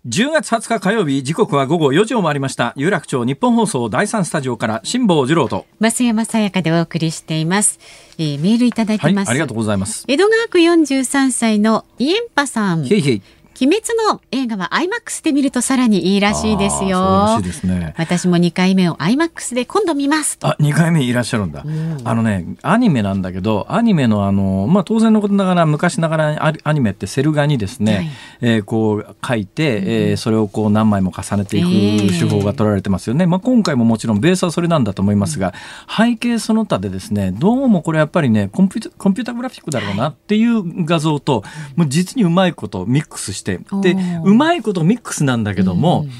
[0.08, 2.72] 10月20日火曜日時刻は午後4時を回りました。
[2.76, 5.66] 有楽町日本放送第3スタジオから辛坊治郎と。
[5.80, 7.80] 増山さやかでお送りしています、
[8.16, 10.04] えー、メールいただいてます、はい、ありがとうございます。
[10.06, 12.86] 江戸川区43歳のイエンパさん。
[12.86, 13.22] へいへい
[13.58, 17.40] 鬼滅の映画は IMAX で見るとさらにいいらしいですよ。
[17.42, 17.94] ですね。
[17.96, 20.38] 私も2回目を IMAX で今度見ます。
[20.42, 21.62] あ、2回目いらっしゃるんだ。
[21.64, 28.10] うん、あのね、アニメなんだけど、アニメのあの、まあ当然のことながら昔ながらアニメってセル画にですね、はい、
[28.42, 33.24] えー、こう書いて、うん、えー、それをこう何枚も重ねていく手法が取られてますよね。
[33.24, 35.54] えー、まあ今回ももちろんベースはそれなんだと思いますが、
[35.88, 41.42] 背景その他でですね、どうもこれやっぱりね、コンピュコンピュータグラフィックだろうなっていう画像と、
[41.74, 43.45] もう実にうまいことミックスして、
[43.82, 46.10] で、うまいことミックスなんだけども、うん、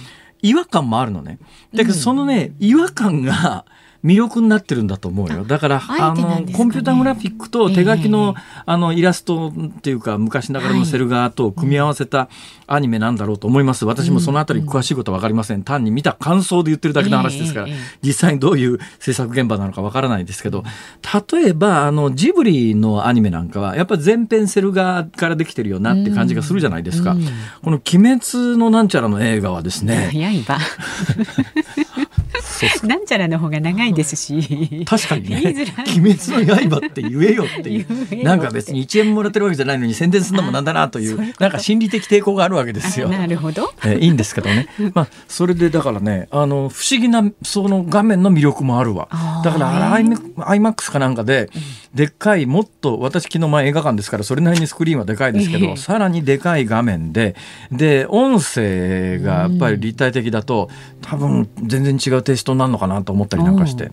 [0.42, 1.38] 違和感もあるのね。
[1.74, 3.64] だけどそのね、違和感が、
[4.04, 5.44] 魅力になってるんだと思うよ。
[5.44, 12.28] だから、あの、コンピューターグラフィックと手書きの、あの、イラストっていうか、昔ながらのセル画と組み合わせた
[12.66, 13.84] アニメなんだろうと思います。
[13.84, 15.62] 私もそのあたり詳しいことはわかりません。
[15.62, 17.68] 単に見た感想で言ってるだけの話ですから、
[18.02, 20.64] 実際にどういう制作現場なのかわからないですけど、
[21.32, 27.16] 例えば、あの、ジブリのアニメなんかは、やっぱ全編セル画からできてるよなって感じがするじゃないですか。
[27.62, 30.10] この鬼滅のなんちゃらの映画はですね、
[30.46, 30.58] 刃
[32.86, 34.84] なんちゃらの方が長いですし。
[34.86, 35.54] 確かにね
[35.96, 38.24] 「鬼滅の刃」って言えよっていう。
[38.24, 43.08] なんか別に1円もらってるわけじゃないのに宣伝するのもなんだなという なんか心理的抵抗があるわけですよ。
[43.08, 49.08] なるほど、えー、いいんですけどね、まあ、それでだからねあの不思議なその画面の魅力もあるわ。
[49.44, 51.50] だからアイマイマックスかなんかで、
[51.94, 57.34] でっかいもっと私昨日前映画館ですからそれなりにスクリーンはでかいですけど、さらにでかい画面で
[57.72, 60.68] で音声がやっぱり立体的だと
[61.00, 63.90] 多分全然違うテイストになるのかなと思ったりなんかして。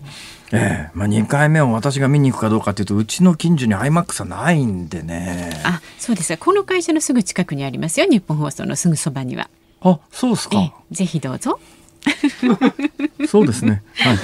[0.52, 0.90] ええ。
[0.94, 5.60] まあ、2回目を私が見に行くかどうかというとうちの近所に iMAX はないんでね。
[5.64, 8.06] あそうですこの会社のすぐ近くにありますよ。
[8.06, 9.48] 日本放送のすぐそばには。
[9.82, 11.58] あそうですか、ぜひどうぞ。
[13.28, 13.82] そうですね。
[13.96, 14.18] はい。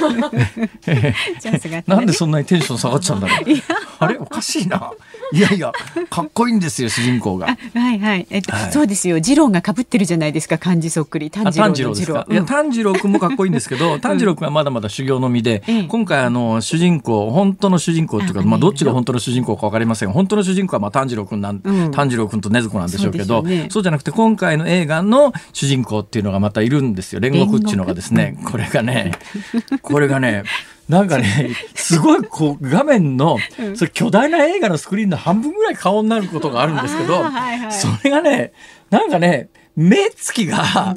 [1.86, 3.38] なんでそんなにテンション下がっちゃうんだろう。
[3.98, 4.90] あれおかしいな。
[5.32, 5.72] いやいや
[6.08, 7.46] かっこいいんですよ主人公が。
[7.46, 8.26] はいはい。
[8.30, 9.20] えっと、はい、そうですよ。
[9.20, 12.24] 次郎が被ってるじゃないですか漢字そっくり炭治郎の次郎。
[12.28, 20.10] いや炭治郎君もかっこいいんですけど炭治郎君はまだまだ修行の身で、うん、今回あの主人公本当の主人公っていうかまあどっちが本当の主人公かわかりません。
[20.10, 27.20] 本当の主人公はまあ炭治郎君なん、うん、炭治郎君と禰豆子なんでしょうけど、ね、そうじゃなくて今回の映画の主人公っていうのがまたいるんですよ。
[27.20, 29.12] 煉獄っていうのがですねこれがね
[29.82, 30.44] これがね
[30.90, 33.38] なんかね、 すごいこう画面の、
[33.76, 38.52] それ巨大な映画のスクリーンの半分ぐらい顔になることがあるんですけど、はいはい、それがね、
[38.90, 40.96] なんかね、目つきが、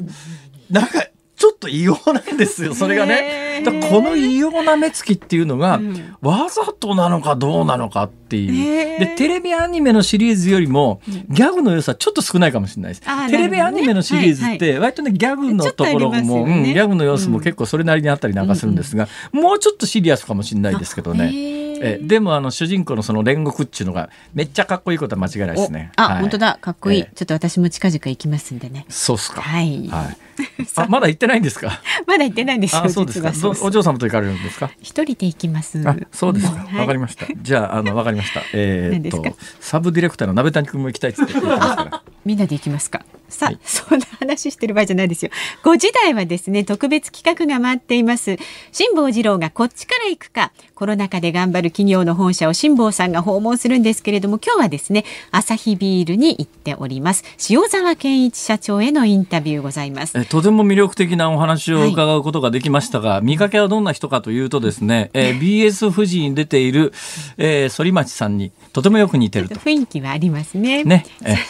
[0.68, 1.06] なんか
[1.44, 3.62] ちょっと異様なんですよ、それがね。
[3.90, 5.78] この異様な目つきっていうのが、
[6.22, 8.98] わざとなのかどうなのかっていう。
[8.98, 13.02] で、テレビアニメのシリーズよりも、ギャグの良さちょっと少ないかもしれないです。
[13.30, 21.63] テレビアニメのシリーズって、割とね、ギャグのところも、うん、ギャグの様子も結構それなりにあったりなんかするんですが、もうちょっとシリアスかもしれないですけどね。
[21.82, 25.92] えでもあの主人公のその煉獄っていうのがめっちゃかっこいいことは間違いないですね。
[25.96, 28.86] あ、はい、本当だかっこいい、えー、ちょっと私も近々行きますんでね。
[28.88, 29.42] そうっすか。
[29.42, 29.88] はい。
[29.88, 30.16] はい。
[30.76, 31.80] あまだ行ってないんですか？
[32.06, 32.88] まだ行ってないんですよ。
[32.88, 33.32] そうですか。
[33.62, 34.70] お嬢様と行かれるんですか？
[34.80, 35.82] 一人で行きます。
[35.88, 36.56] あ、そうですか。
[36.56, 37.26] わ、はい、かりました。
[37.40, 38.42] じゃああのわかりました。
[38.52, 42.02] えー、っとサブディレクターの鍋谷君も行きたいって言ってますから。
[42.24, 43.04] みんなで行きますか。
[43.28, 45.30] さあ、はい、そんな話してる場合じゃないですよ。
[45.64, 48.36] 5時台はですね、特別企画が待っています。
[48.72, 57.24] 辛坊治郎がこっちから行くか、コロナ禍で頑張る企業の本社を辛坊さんが訪問するんですけれども、今日はですね、アサヒビールに行っております。
[57.50, 60.18] 塩沢健一社長へのインタビューございます。
[60.18, 66.92] えとても魅力的なお話を伺うことができましたが、はい、見かけはどんな人かというとですね、えー、BS 富士に出ている、
[67.36, 69.54] えー、反町さんにとてもよく似てると。
[69.54, 70.84] 雰囲気はありますね。
[70.84, 71.06] ね。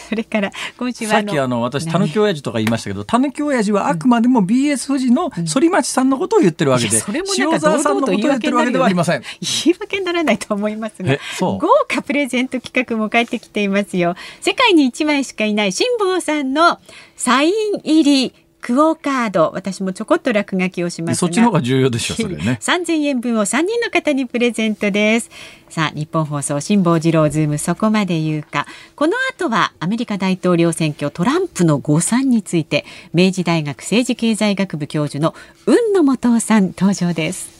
[0.09, 7.01] それから今週はあの私、たぬき親父とか言いましたけど、たぬき親父はあくまでも BS 富士の反町さんのことを言ってるわけで、
[7.37, 9.23] 塩沢さんのことを言ってるわけではありません。
[9.63, 14.15] 言い訳にならないと思いますが、豪華プレゼント企画も帰ってきていますよ。
[14.41, 16.79] 世界に1枚しかいない辛坊さんの
[17.15, 18.33] サイン入り
[18.65, 22.57] クオカード私もちょこっと落書きをしますそっちの方が重要でしょそれね。
[22.65, 25.29] 3000円分を3人の方にプレゼントです。
[25.69, 28.65] さあニッポン放送辛坊治郎ズームそこまで言うか。
[28.95, 37.54] この後はアメリカ大統領選挙トランプの誤算について明治大学政治経済学部教授の雲野元夫さん登場です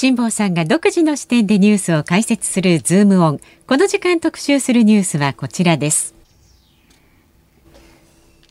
[0.00, 3.40] 辛坊さんが独自の視点でニュースを解説するズームオン。
[3.66, 6.14] この時間特集するニュースはこちらです。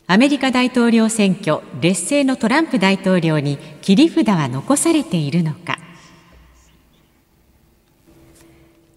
[0.06, 5.78] アメリカ大統領選挙、劣勢のトランプ大統領に切り札は残されているのか。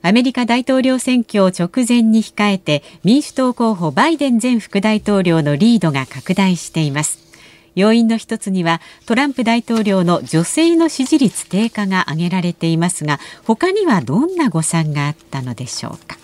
[0.02, 7.31] アメリカ大統領選挙を直前に控えて民主党候補バイデン前副大統領のリードが拡大しています。
[7.76, 16.18] 要因の一つにはトランプ大統領の女性の支持率低下が挙げられていますが他にはどんな誤算があったのでしょうか？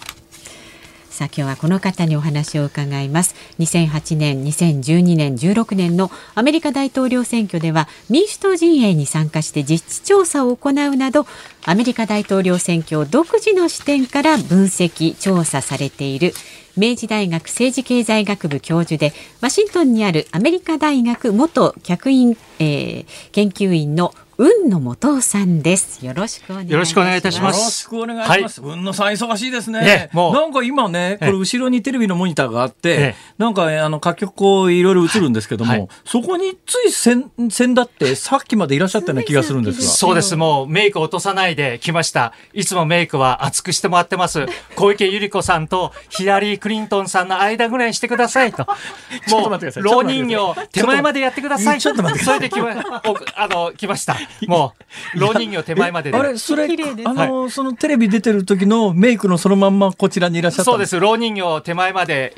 [1.18, 3.34] さあ今日はこの方にお話を伺います。
[3.58, 11.26] 2008年2012年16年のアメリカ大統領選挙では民主党陣営に参加して実地調査を行うなど
[11.66, 16.34] アメリカ大統領選挙を独自の視点から分析調査されている
[16.78, 26.06] 明治大学政治経済学部教授でワシントンにあるアメリカ大学元客員、えー、研究員の雲野元夫さんです。
[26.06, 26.74] よろしくお願いします。
[26.74, 27.58] よろしくお願いいたします。
[27.58, 28.62] よろしくお願いします。
[28.62, 29.82] はい、雲野さん忙しいですね。
[29.82, 39.88] ねもうなんか今ね、これ後ろにテレビのモニターがあって、なんかあの各局こういろいろ映るんですけども、はい、そこについ先先だってさっきまでいらっしゃったような気がするんですが。
[39.88, 40.36] そうです。
[40.36, 42.34] もうメイク落とさないで来ました。
[42.54, 44.46] いつもメイクは厚くしてもらってます。
[44.76, 48.68] 小池百合子さんとヒラリー・クリントンさんの間ぐらいにしてくださいと。
[49.32, 51.82] もう、老人形手前までやってください。
[51.82, 52.38] ちょっと待ってください。
[52.38, 53.02] それで来ま、
[53.36, 54.27] あの、来ました。
[54.48, 54.74] も
[55.16, 55.20] う。
[55.20, 56.66] 老人形手前まであれそれ
[57.06, 61.00] あの、はい、そのテレビ出てる時のメイクのそのまんまこちらにいらっしゃったそうです。
[61.00, 62.36] 老人形手前まで。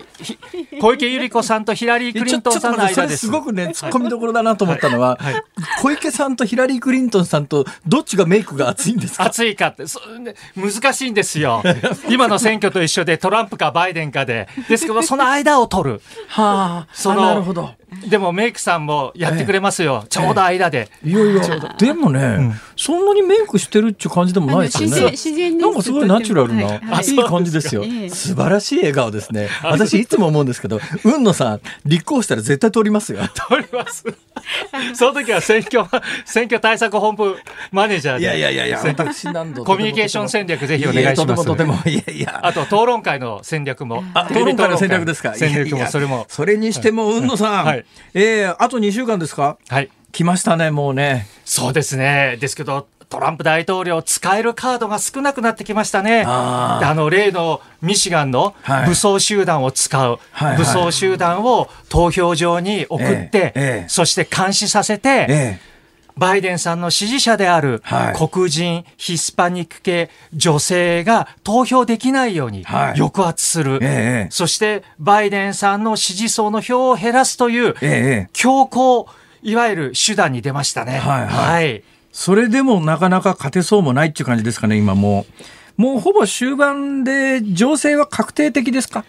[0.81, 3.27] 小池百合子さんとヒラリー・クリントンさんの間です。
[3.27, 5.33] すごくね突っ込みどころだなと思ったのは、はい。
[5.33, 5.43] はい、
[5.81, 9.25] 小池さんとヒラリー・クリントンさんとどっちがメイクが熱いんですか？
[9.25, 9.99] 熱いかってそ
[10.55, 11.63] 難しいんですよ。
[12.09, 14.47] 今の選挙と一緒でトランプかバイデンかで。
[14.67, 16.01] ですけどその間を取る。
[16.27, 17.71] はあそのなるほど
[18.07, 27.13] でもメイクさんもやってくれますよ、ええ、ちょうど間で、いやいやでもね、うん、そんなにメイクしてるっていう感じでもないですよね自然なんかすごいナチュラルな、はい、い。
[27.13, 29.49] い感じですよ、素晴らしい笑顔ですね。
[29.63, 33.19] 私いつも思うんですけど雲野さん立候補したら絶対通りますよ。
[33.27, 34.05] 通ります。
[34.93, 35.83] その時は選挙
[36.23, 37.35] 選挙対策本部
[37.73, 41.45] マネージャーでいやいやいやいや私何度コミュニケーション戦略ぜひお願いします。
[41.45, 42.39] とてもいやいや。
[42.41, 45.35] あと討論会の戦略も討論会の戦略ですか？
[45.35, 46.25] 戦略もそれも。
[46.29, 49.57] それにしても雲野さん、はい、えー、あと2週間ですか？
[49.67, 51.27] はい来ましたねもうね。
[51.45, 52.37] そうですね。
[52.39, 56.23] ですけどトランプ大統領使えるカードが少なくなってきましたね。
[56.27, 58.53] あの例のミシガンの
[58.85, 65.59] 武装集団を使う、はい、武装集団を投票場に送って、ええそして監視させて、え
[66.19, 67.81] バイデンさんの支持者である
[68.13, 79.09] 黒人、ヒスパニック系女性が投票できないように抑圧する、はい、そしてバイデンさんの支持層の票を減らすという強硬、
[79.41, 80.99] いわゆる手段に出ましたね。
[80.99, 85.25] はい、はい、それでもなかなか勝てそうもないっていう感じですかね、今も
[85.77, 85.81] う。
[85.81, 89.05] もうほぼ終盤で情勢は確定的ですか？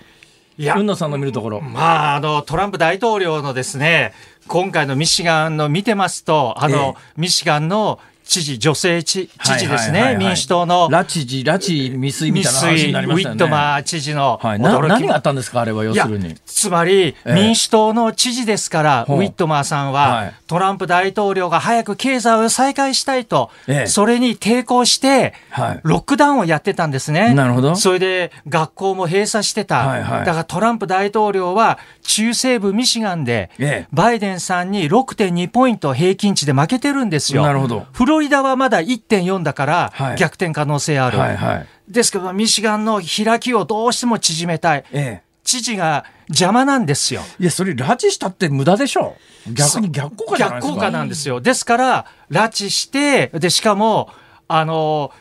[0.57, 1.61] いや、野さんの見るところ。
[1.61, 4.13] まあ、あの、トランプ大統領のですね、
[4.47, 7.99] 今回のミシガンの見てますと、あの、ええ、ミシガンの
[8.31, 10.89] 知事、女性知知事ですね、民主党の。
[10.89, 13.33] 拉致時、拉致未遂みたいな話になりましたね。
[13.35, 16.37] ウィットマー知事のはい、何があったんですか、あれは要するに。
[16.47, 27.35] つまり、え民主党の知事ですから、ウィットマーさんは、はい、トランプ大統領が早く経済を再開したいと、え、それに抵抗して、はい、ロックダウンをやってたんですね。
[27.35, 27.75] なるほど。
[27.75, 29.85] それで、学校も閉鎖してた。
[29.87, 33.51] だからトランプ大統領は、中西部ミシガンで、
[33.93, 37.43] バイデンさんに6.2ポイント平均値で負けてるんですよ。
[37.43, 37.87] なるほど。
[37.93, 41.57] フロリダはまだ1.4だから逆転可能性ある、はいはい。
[41.57, 47.23] はい、ですけどミシガンの開きをどうしても縮めたい、ええ、知事が邪魔なんですよ。
[47.39, 49.17] いやそれ拉致したって無駄でしょ。
[49.53, 51.41] 逆に逆効果逆効果なんですよ。
[51.41, 54.11] ですから拉致してでしかも
[54.47, 55.13] あの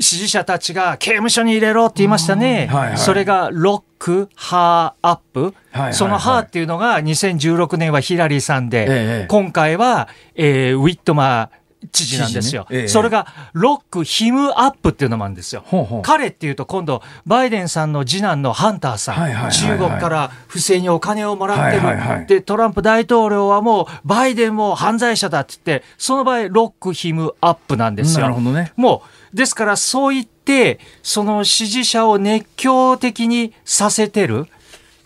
[0.00, 2.68] 支持者たちが刑務所に入れろって言いましたね。
[2.70, 5.42] はいはい、それがロック、ハーアップ。
[5.42, 8.86] はいはいはい、そのハーっていうのが2016年はヒラリーさんで、え
[9.24, 12.62] え、今回は、えー、ウィットマー、知事なんですよ。
[12.70, 15.62] ねええ、それがロック・ヒム・アップっていうのもあるんですよ。
[15.66, 28.30] ほうほう彼っていうと今度バイデンさんの次男のハンターさん、はいはいはいはい、中国から不正にお金をもらってる、はいはいはい、でトランプ大統領はもうバイデンも犯罪者だって言ってその場合ロック・ヒム・アップなんですよ。
[28.40, 28.72] ね。
[28.76, 34.46] もうですからそういってその支持者を熱狂的にさせてる。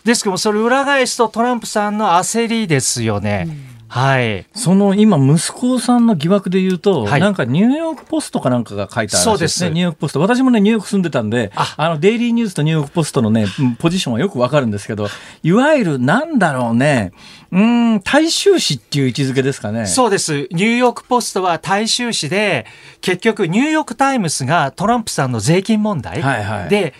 [0.03, 3.45] ですけどもそれ裏返すとトランプさんの焦りですよね。
[3.47, 9.63] うんはい、その今、息子さんの疑惑で言うと、はい、なんかニューヨーク・ポストかなんかが書いたらしいです。
[9.63, 11.89] ね、ニューヨーク・ポスト、私もね、ニューヨーク住んでたんで、あ。
[11.89, 13.47] のデイリーニュースとニューヨーク・ポストのね、
[13.79, 15.07] ポジションはよくわかるんですけど、
[15.41, 17.13] いわゆるなんだろうね、
[17.51, 19.87] うん、大衆紙っていう位置づけですかね。
[19.87, 20.47] そうです。
[20.51, 22.67] ニューヨーク・ポストは大衆紙で、
[23.01, 26.93] 結局、ニューヨーク・タイムズがトランプさんの税金問題で、はいはい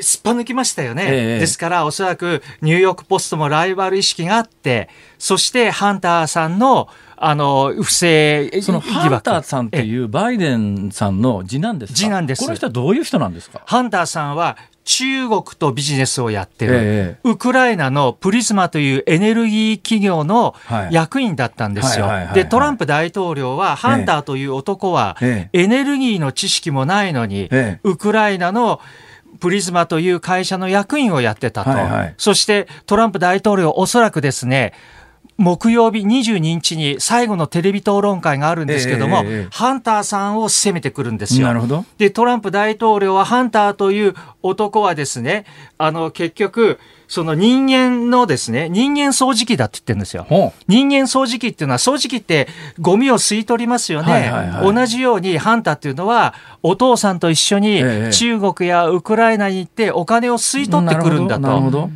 [0.00, 4.88] すっぱ抜きましたよね、ええ、ですからおそらくニューヨーク・ポストもライバル意識があって
[5.18, 6.88] そしてハンターさんの
[7.18, 12.44] あの不正そのハンターさんっていうバイデンさんの次男です次男です。
[12.44, 13.62] この人はどういう人なんですか？
[13.64, 20.54] ハンターさんは中国とビジネスをやってる、えウクライナのプリズマというエネルギー企業の
[20.90, 22.08] 役員だったんですよ。
[22.34, 27.50] で、トランプ大統領は、ハンターという男は、エネルギーの知識もないのに、
[27.82, 28.80] ウクライナの
[29.38, 34.72] プリズマという会社の役員をやってたと、はいはい、そしてトランプ大統領、おそらくですね、
[35.38, 41.46] 木曜日22日に最後のテレビ討論会があるんですけども、えーえー、ハンターさんを責めてくるんですよ。
[41.46, 41.84] なるほど。
[41.98, 45.44] で、トランプ大統領はハンターという男はですね、
[45.76, 46.78] あの、結局、
[47.08, 50.26] その人間のですね、人間掃除機だって言ってるんですよ。
[50.66, 52.48] 人間掃除機っていうのは、掃除機って
[52.80, 54.12] ゴミを吸い取りますよね。
[54.12, 57.82] はいはいはい、同じようにハンターっていうのは、お父さんと一緒に
[58.12, 61.90] 中国やウクライナに行ってお金を吸い取ってくるんだと。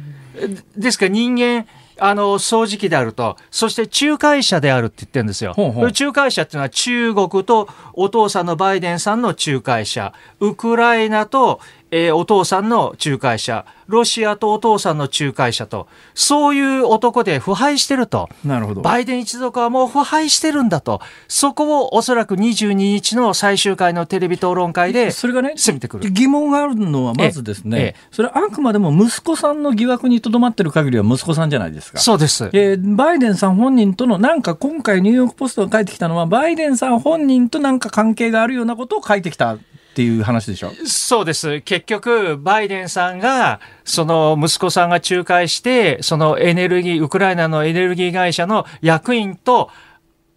[0.77, 1.67] ですから人間、
[2.01, 5.53] あの、掃除機であると、そして仲介者であるって言ってるんですよ。
[5.53, 18.29] ほうほう仲介者っていうのは中国とお父さんのバイデンさんの仲介者、ウクライナと、えー、お父さんの仲介者、ロシアとお父さんの仲介者と、そういう男で腐敗してると。
[18.45, 18.83] なるほど。
[18.83, 21.01] バイデン一族はもう腐敗してるんだと。
[21.27, 26.11] そこをおそらく22日の最終回のテレビ討論会で、それがね、攻めてくる。
[26.11, 31.99] 疑問があるのはまずですね、それはあくまでも息子さんの疑惑にとどまってる限りは息子さんじゃないですか。
[31.99, 32.49] そうです。
[32.53, 39.59] えー、バイデンさん本人との、なんか今回ニューヨークポストが書いてきたのは、バイデンさん本人となんか関係があるようなことを書いてきた
[39.91, 40.73] っていう話でしょ？
[40.87, 41.61] そうです。
[41.63, 49.71] 結局、バイデンさんが、その息子さんが仲介して、そのエネルギー、ウクライナのエネルギー会社の役員と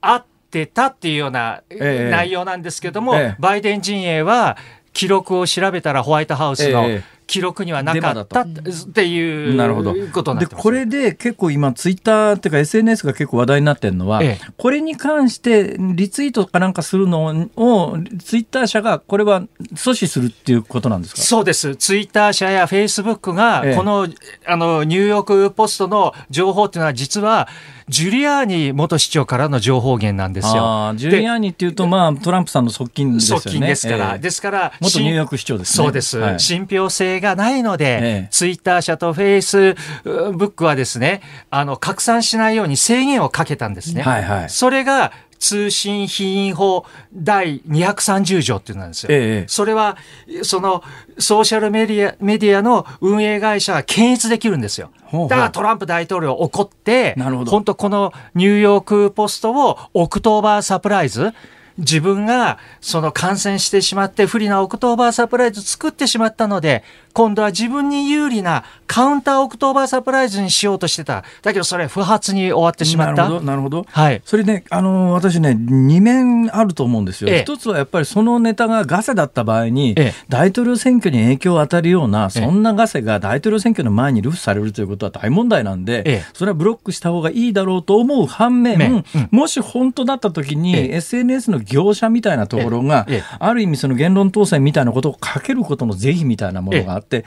[0.02, 4.58] 会ってたっていうような内容なんですけども、ええ、バイデン陣営は、
[4.92, 6.88] 記録を調べたらホワイトハウスの
[7.26, 8.48] 記録にはなかったっ
[8.94, 9.94] ていうなるほど。
[10.12, 19.42] ことでこれで結構今ツイッターっていうか SNS が結構話題になってるのは、ええ、これに関してリツイートかなんかするのをツイッター社がこれは
[19.74, 21.22] 阻止するっていうことなんですか？
[21.22, 21.76] そうです。
[21.76, 24.10] ツイッター社やフェイスブックがこのえ、
[24.46, 27.48] あのニューヨークポストの情報っていうのは実は
[27.90, 30.94] ジュリアーニ元市長からの情報源なんですよ。
[30.96, 33.42] ジュリアーニっていうと、まあ、トランプさんの側近ですよね。
[33.42, 34.14] 側近ですから。
[34.16, 35.84] えー、ですから、元ニューヨーク市長ですね。
[35.84, 36.18] そうです。
[36.18, 44.04] はい、信憑性がないので、えー、ツイッター社とフェイスブックはですね、あの、拡散しないように制限をかけたんですね。
[44.04, 44.50] はいはい。
[44.50, 45.12] それが、
[45.44, 49.10] 通信費引法第230条っていうのなんですよ。
[49.12, 49.98] ええ、それは、
[50.44, 50.82] その、
[51.20, 54.90] ソーシャルメディア、メディアの運営会社が検閲できるんですよ。
[55.28, 61.34] だからトランプ大統領怒って、本当このニューヨークポストをオクトーバーサプライズ、
[61.78, 66.84] 自分がその感染してしまって不利なオクトーバーサプライズ作ってしまったので、
[67.14, 71.24] 今度は自分に有利なカウンターオクトーバーサプライズにしようとしてた。
[71.42, 73.24] だけどそれ不発に終わってしまった。
[73.24, 73.86] なるほど、なるほど。
[73.90, 74.22] はい。
[74.26, 77.36] それね、あの、私ね、二面あると思うんですよ。
[77.36, 79.96] 一つはやっぱりそのネタがガセだった場合に、
[80.30, 93.08] 大統領選挙に影響を与えるような、そんなガセが大統領選挙の前に流布されるということは大問題なんで、それはブロックした方がいいだろうと思う反面、もし本当だった時に、SNS の業者みたいなところが、
[93.40, 97.26] ある意味その言論統制みたいなことをかけることの是非みたいなものがあって、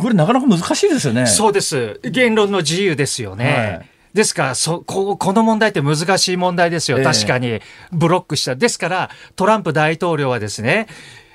[0.00, 1.26] これなかなか難しいですよね。
[1.26, 2.00] そうです。
[2.04, 3.78] 言論の自由ですよね。
[3.78, 7.02] はいですからそこ、この問題って難しい問題ですよ。
[7.02, 7.60] 確かに。
[7.92, 8.54] ブロックした。
[8.54, 10.86] ですから、トランプ大統領はですね、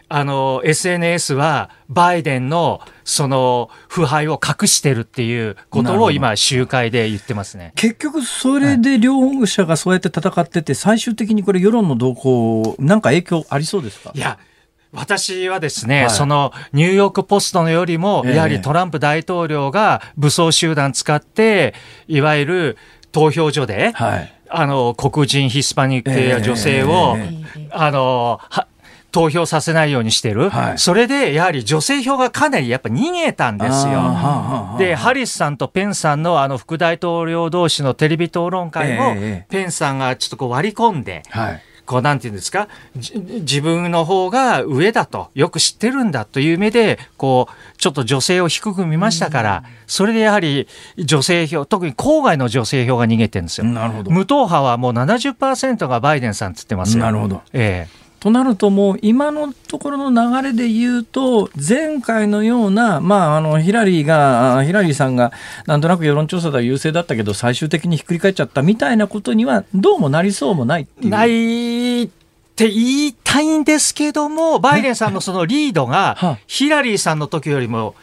[0.10, 7.72] あの、SNS はバイデンのその腐敗を隠してるっていうことを今、集会で言ってますね。
[7.76, 14.12] 結局、それで両者がそうやって戦ってて、最終的にこれ世論の動向、なんか影響ありそうですか？
[14.14, 14.38] いや、
[14.94, 21.74] 私はですね、はい、そのニューヨークポストのよりも、やはりトランプ大統領が武装集団使って、
[22.08, 22.78] いわゆる
[23.12, 28.40] 投票所で、はい、あの黒人ヒスパニック系や女性を、えー、あの
[29.12, 34.76] 投票させないようにしてる、はい、それでやはり女性票がかなりやっぱ逃げたんですよ。
[34.78, 39.16] で、ハリスさんとペンさんのあの副大統領同士のテレビ討論会も、
[39.50, 42.68] ペンさんがちょっとこう割り込んで、はいこうなんていうんですか？
[42.96, 50.68] 自分の方が上だとよく知ってるんだという目でこうちょっと女性を低く見ましたから、それでやはり
[50.98, 53.66] 女性票特に郊外の女性票が逃げてるんですよ。
[53.66, 54.12] なるほど。
[54.12, 57.04] 無党派はもう70%がバイデンさんつってますよ。
[57.04, 65.32] なるほど、ええとなるともう今のところの流れで言うと前回のような、まあ、あのヒラリーがヒラリーさんが
[65.68, 71.10] なんとなく世論調査では優勢だったけど最終的にひっくり返っちゃったみたいなことにはどうもなりそうもないっていう。
[71.10, 72.10] ないっ
[72.56, 77.94] て言いたいんですけどもバイデンさんのそのリードがヒラリーさんの時よりも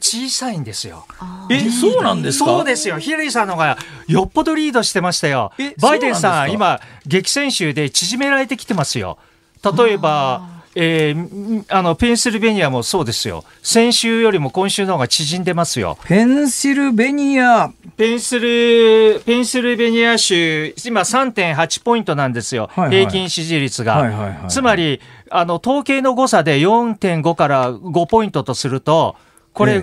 [0.00, 1.06] 小さいんですよ。
[1.50, 2.46] え、そうなんですか？
[2.46, 2.98] そうですよ。
[2.98, 5.52] ヒラリーさんの方がよっぽどリードしてましたよ。
[5.80, 9.18] バイデンさん、今、激戦州で縮められてきてますよ。
[9.62, 10.42] 例えば、
[10.74, 15.98] えー、あのペンシルベニアもそうですよ、先週よりも今週の方が縮んでますよ。
[16.04, 17.70] ペンシルベニア。
[17.96, 23.96] ペンシルペンシルベニア州、今、3.8ポイントなんですよ、はいはい、平均支持率が。
[23.96, 25.00] はいはいはいはい、つまり
[25.30, 29.16] あの、統計の誤差で4.5から5ポイントとすると、
[29.54, 29.82] これ、ええ、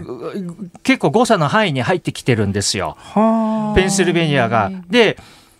[0.84, 2.98] 結構誤差の範囲に入ってきてるんですよ、
[3.76, 4.72] ペンシルベニアが。
[4.90, 5.18] で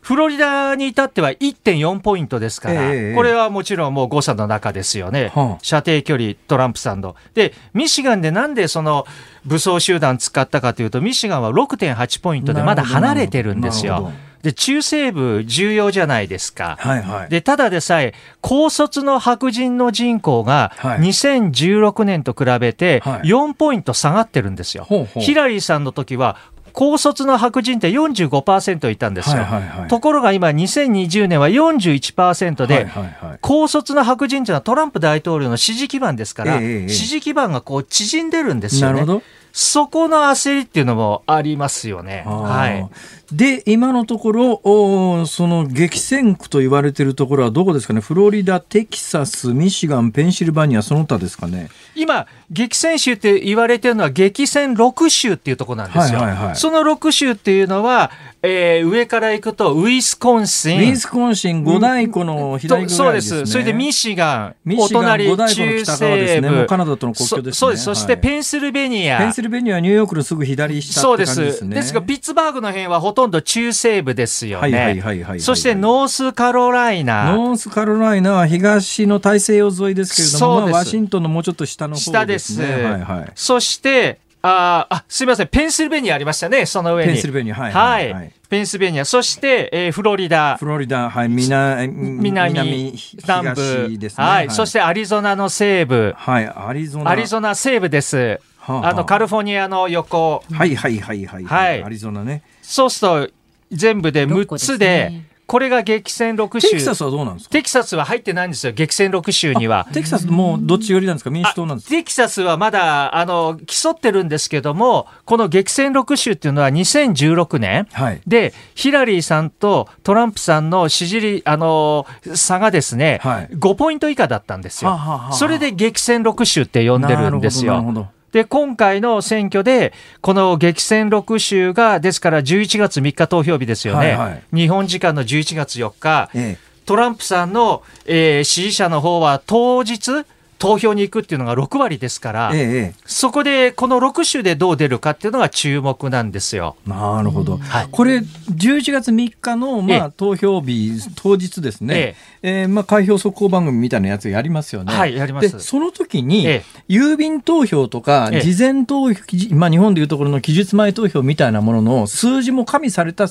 [0.10, 7.16] フロリダに至っては1.4ポイントですから、えー、これはもちろんもう誤差の中ですよね、はあ、射程距離、トランプさんの。
[7.36, 9.06] で、ミシガンでなんでその
[9.46, 14.12] 武装集団使ったかというと、ミシガンは6.8ポイントでまだ離れてるんですよ。
[14.42, 26.38] で中西部重要じゃないですか、はいはい、でただでさえ高卒の白人の人口が2016年と比べて4ポイント下がってるんですよ、はい、ヒラリーさんの時は
[26.80, 39.22] 高卒の白人って45%いたんですよ、はいはいはい、ところが今、2020年は41%で、はいはいはい、高卒の白人というのはトランプ大統領の支持基盤ですから、えー、支持基盤がこう縮んでるんですよね。
[39.52, 42.24] そこの焦りっていうのもありますよね。
[42.26, 42.90] はい。
[43.32, 51.70] で、今のところ、おその激戦区と言われているところはどこですかね、フロリダ、テキサス、ミシガン、ペンシルバニア、その他ですかね？
[51.96, 56.20] 今、激戦州って言われてるのは、激戦6州っていうところなんですよ。
[56.20, 58.12] はいはいはい、その6州っていうのは、
[58.42, 60.80] えー、上から行くと、ウィスコンシン。
[60.80, 63.46] ウィスコンシン、五大湖の左ぐらいです、ね、そうです。
[63.52, 65.46] それでミシガン、お隣、中
[65.86, 67.54] 西部、ね、カナダとの国境ですね。
[67.54, 67.84] そうです。
[67.84, 69.18] そしてペンシルベニア。
[69.18, 71.54] ペンシルベニアはニューヨークのすぐ左下って感じですね。
[71.54, 71.80] そうです。
[71.82, 74.78] ですが、ピッツバーグの辺はほとんど中西部ですよね。
[74.78, 77.36] はいはいはいはい、そしてノースカロライナ。
[77.36, 82.66] ノースカロライナは東の大西洋沿いですけれども、まあ、ワシントンのもうちょっと下の方ですね。
[82.66, 82.86] 下です。
[82.86, 85.48] はいはい、そして、ああ、すみません。
[85.48, 87.12] ペンシルベニアありましたね、その上に。
[87.12, 87.72] ペンシルベニア、はい。
[87.74, 88.14] はい。
[88.14, 89.04] はい、ペンシルベニア。
[89.04, 90.56] そして、えー、フロリダ。
[90.58, 91.30] フロリダ、はい。
[91.30, 93.98] 南、南、南部。
[93.98, 94.50] ですね、はい。
[94.50, 96.14] そしてアリゾナの西部。
[96.16, 96.48] はい。
[96.48, 97.12] アリゾナ。
[97.12, 98.40] アリゾナ西部です。
[98.74, 100.44] はあの、カリフォルニアの横。
[100.52, 101.44] はいはいはいはい。
[101.44, 101.84] はい。
[101.84, 102.44] アリゾナね。
[102.62, 103.34] そうすると、
[103.72, 106.70] 全部で6つで、これが激戦6州。
[106.70, 107.52] テキサスはどうなんですか？
[107.52, 109.88] テキサスは入ってないんですよ、激戦6州には。
[109.94, 111.32] テキサスもうどっち寄りなんですか？
[111.32, 111.96] 民主党なんですか？
[111.96, 122.06] テキサスはまだ、あの、競ってるんですけども、この激戦6州っていうのは2016年、はい、で、ヒラリーさんとトランプさんの支持率、あの、
[122.36, 124.92] 差がですね、はい、5ポイント以下だったんですよ。
[124.92, 127.74] はははそれで激戦6州って呼んでるんですよ。
[127.74, 134.12] なるほどで、今回の選挙で、この激戦6州が、ですから11月3日投票日ですよね。
[134.12, 140.26] はいはい、日本時間の11月4日、ええ、トランプさんの、えー、支持者の方は当日、
[140.60, 146.76] 投票に行くっていうのが6割ですから、ええ、そこでこの6州でどう出るかっていうのが注目なんですよ。
[146.86, 147.58] なるほど。
[147.58, 151.96] はい、これ11月3日のまあ投票日当日ですね。
[151.96, 154.94] えええー、まあ開票速報番組みたいなやつやりますよね。
[154.94, 155.52] はい、やります。
[155.54, 156.46] でその時に、
[156.90, 163.28] 郵便投票とか事前投票、まあ日本でいうところの期日前投票みたいなものの数字も加味された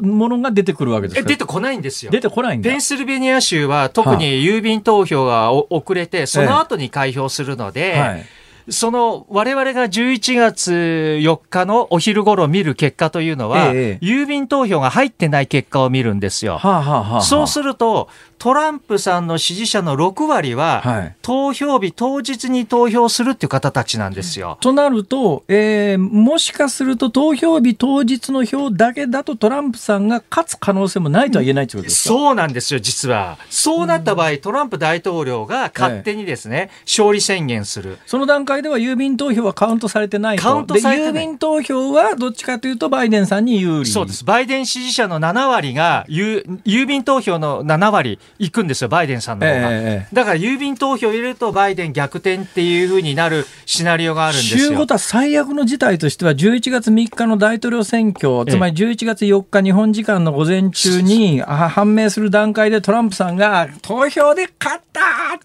[0.00, 2.10] ものが出てくるわけです出てこないんですよ。
[2.10, 8.24] 出てこないんペンシルベニア州は特に郵便投票が遅れて、その後に開票するので、はい。
[8.68, 10.72] その我々が11月
[11.20, 16.58] 4日のお昼頃見る結果というのは、ええ、郵便投票が入ってない結果を見るんですよ。
[16.58, 18.08] はあはあはあ、そうすると、
[18.42, 24.58] トランプさんの支持者の6割は、はい、投票日当日に投票するっていう方たちなんですよ。
[24.60, 33.38] となると、えー、もしかすると投票日当日の票だけだとトランプさんが勝つ可能性もないとは言えないということですか、そうなんですよ、実は。
[33.48, 37.98] そうなった場合、トランプ大統領が勝手にですね、え勝利宣言する。
[38.06, 40.42] その段階では郵便投票はカウントされてないと。
[40.42, 43.86] カウントされて郵便投票はどっちかというとバイデンさんに有利。
[43.88, 44.24] そうです。
[44.24, 49.68] バイデン支持者の7割が郵便投票の7割いくんですよ、バイデンさんの方が。
[49.70, 54.66] えー、だから郵便投票入れるとバイデン逆転っていうふうになるシナリオがあるんですよ。
[54.66, 65.00] ということは最悪の事態としては11月3日の大統領選挙、つまり11月4日日本時間の午前中に判明する段階でトランプさんが投票で勝った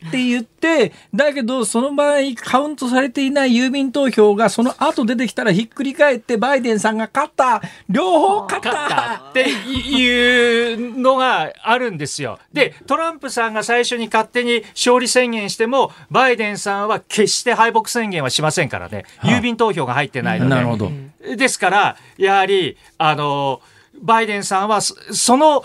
[0.08, 12.40] って言って、だけどその場合カウントされていない郵便投票がその後出てきたらひっくり返ってバイデンさんが勝った両方勝ったっていうのがあるんですよ。
[12.54, 19.06] で、トランプさんが最初に勝手に勝利宣言しても、バイデンさんは決して敗北宣言はしませんからね。
[19.22, 20.56] 郵便投票が入ってないので。
[20.56, 20.92] なるほど。
[21.36, 23.62] ですから、やはり、あの、
[24.00, 25.64] バイデンさんは、その、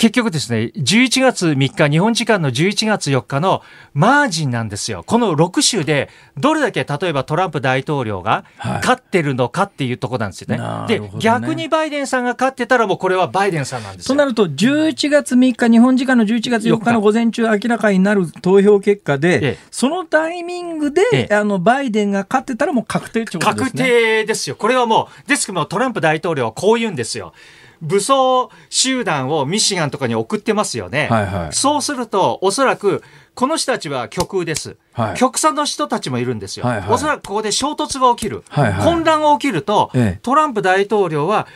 [0.00, 3.60] 結局ですね、11月3日、日本時間の11月4日の
[3.92, 5.04] マージンなんですよ。
[5.06, 10.58] この6州で、どれだけ例えばトランプ大統領が勝ってるのかっていうところなんですよね。
[10.58, 23.26] はい、で、ね、逆にバイデンさんが勝ってたらもうこれはバイデンさんなんですとなると、11月3日、日本時間の11月4日の午前中明らかになる投票結果で、ええ、そのタイミングで、え、あの、バイデンが勝ってたらもう確定ね。
[23.38, 24.56] 確定ですよ。
[24.56, 27.34] これはもう、ですけどもトランプ大統領はこう言うんですよ。
[27.82, 31.08] 武装集団をミシガンとかに送ってますよね。
[31.10, 33.02] はいはい、そうすると、おそらく、
[33.34, 34.76] この人たちは極右です。
[34.92, 36.66] はい、極左の人たちもいるんですよ。
[36.66, 38.44] はいはい、おそらくここで衝突が起きる。
[38.48, 41.46] はいはい、混乱が起きると、ええ、トランプ大統領は、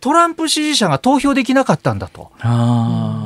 [0.00, 2.30] トランプ支持者が投票できなかったんだと。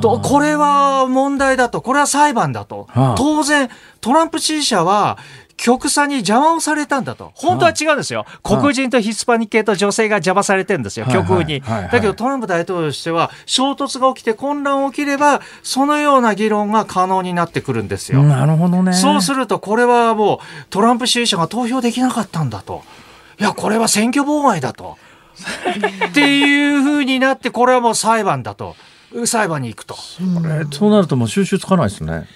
[0.01, 1.81] とこれは問題だと。
[1.81, 2.87] これは裁判だと。
[3.17, 5.17] 当然、トランプ支持者は
[5.61, 7.33] 極左に邪魔をされたんだと。
[7.35, 8.25] 本当は違うんですよ。
[8.43, 11.61] 黒人とヒスパニック系と女性が邪魔されてるんですよ、極右に。
[11.61, 18.23] だけどトランプ大統領としては、衝突が起きて混乱起きれば、そのような議論が可能になってくるんですよ。
[18.23, 18.93] なるほどね。
[18.93, 20.39] そうすると、これはもう
[20.69, 22.83] トランプ支持者が投票できなかったんだと。
[23.37, 24.97] いや、これは選挙妨害だと。
[26.09, 28.77] っていうふうになって、これはもう裁判だと。
[29.25, 29.95] 裁判に行くと。
[29.97, 30.23] そ
[30.87, 32.27] うなるともう収集つかないですね。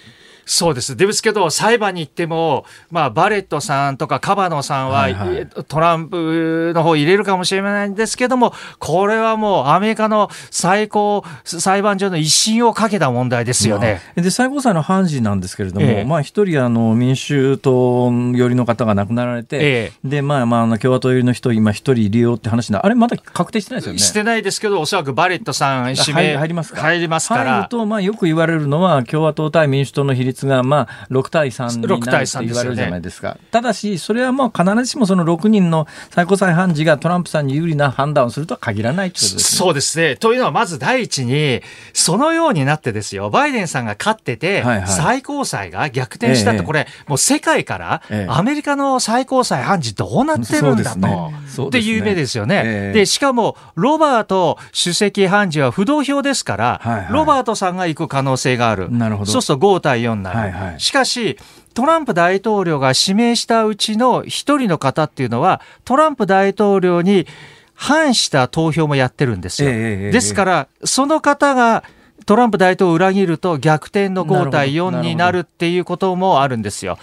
[0.45, 0.95] そうです。
[0.95, 14.01] ですけど、裁判に行っても、まあ、バレットさんとかカバノさんは、はいはい、トランプの方入れるかもしれないんですけども、これはもうアメリカの最高裁判所の一審をかけた問題ですよね。
[14.15, 23.99] で、最高裁の判事なんですけれども、ええ、まあ、一人、あの、民衆党寄りの方が亡くなられて、え、で、まあ、まあ、あの共和党寄りの人、今一人入れようって話な、あれ、まだ確定してないですよね。
[23.99, 27.53] してないですけど、おそらくバレットさん指名入りますか入りますから。
[27.53, 33.33] 入ると、まあ、よく言われるのは、共和党対民主党の比率が、まあ、6対3になるって言われるじゃないですか。
[33.33, 40.15] すね、ただし、それはもう必ずしもその6人の最高裁判事がトランプさんに有利な判断をするとは限らないということです、ね、そうですね。
[40.15, 41.61] というのは、まず第一に、
[41.93, 51.33] そのようになってですよ、バイデンさんが勝ってて、はいはい、最高裁が逆転したって、これ、ええ、もう世界から、アメリカの最高裁判事どうなってるんだと、ね、
[51.67, 52.61] っていう目ですよね。
[52.65, 58.91] え、で、しかも、ロバート主席判事は不動票ですから、はいはい、ロバートさんが行く可能性がある。
[58.91, 59.31] なるほど。
[59.31, 60.39] そうすると5対4になる。
[60.39, 61.37] はいはい、しかし、
[61.73, 67.27] トランプ大統領が指名したうちの一人の方っていうのは、トランプ大統領に
[67.73, 69.69] 反した投票もやってるんですよ。
[69.71, 71.83] えー、ですから、その方が
[72.25, 76.97] トランプ大統領を裏切ると逆転の5対4になるっていうこともあるんですよ。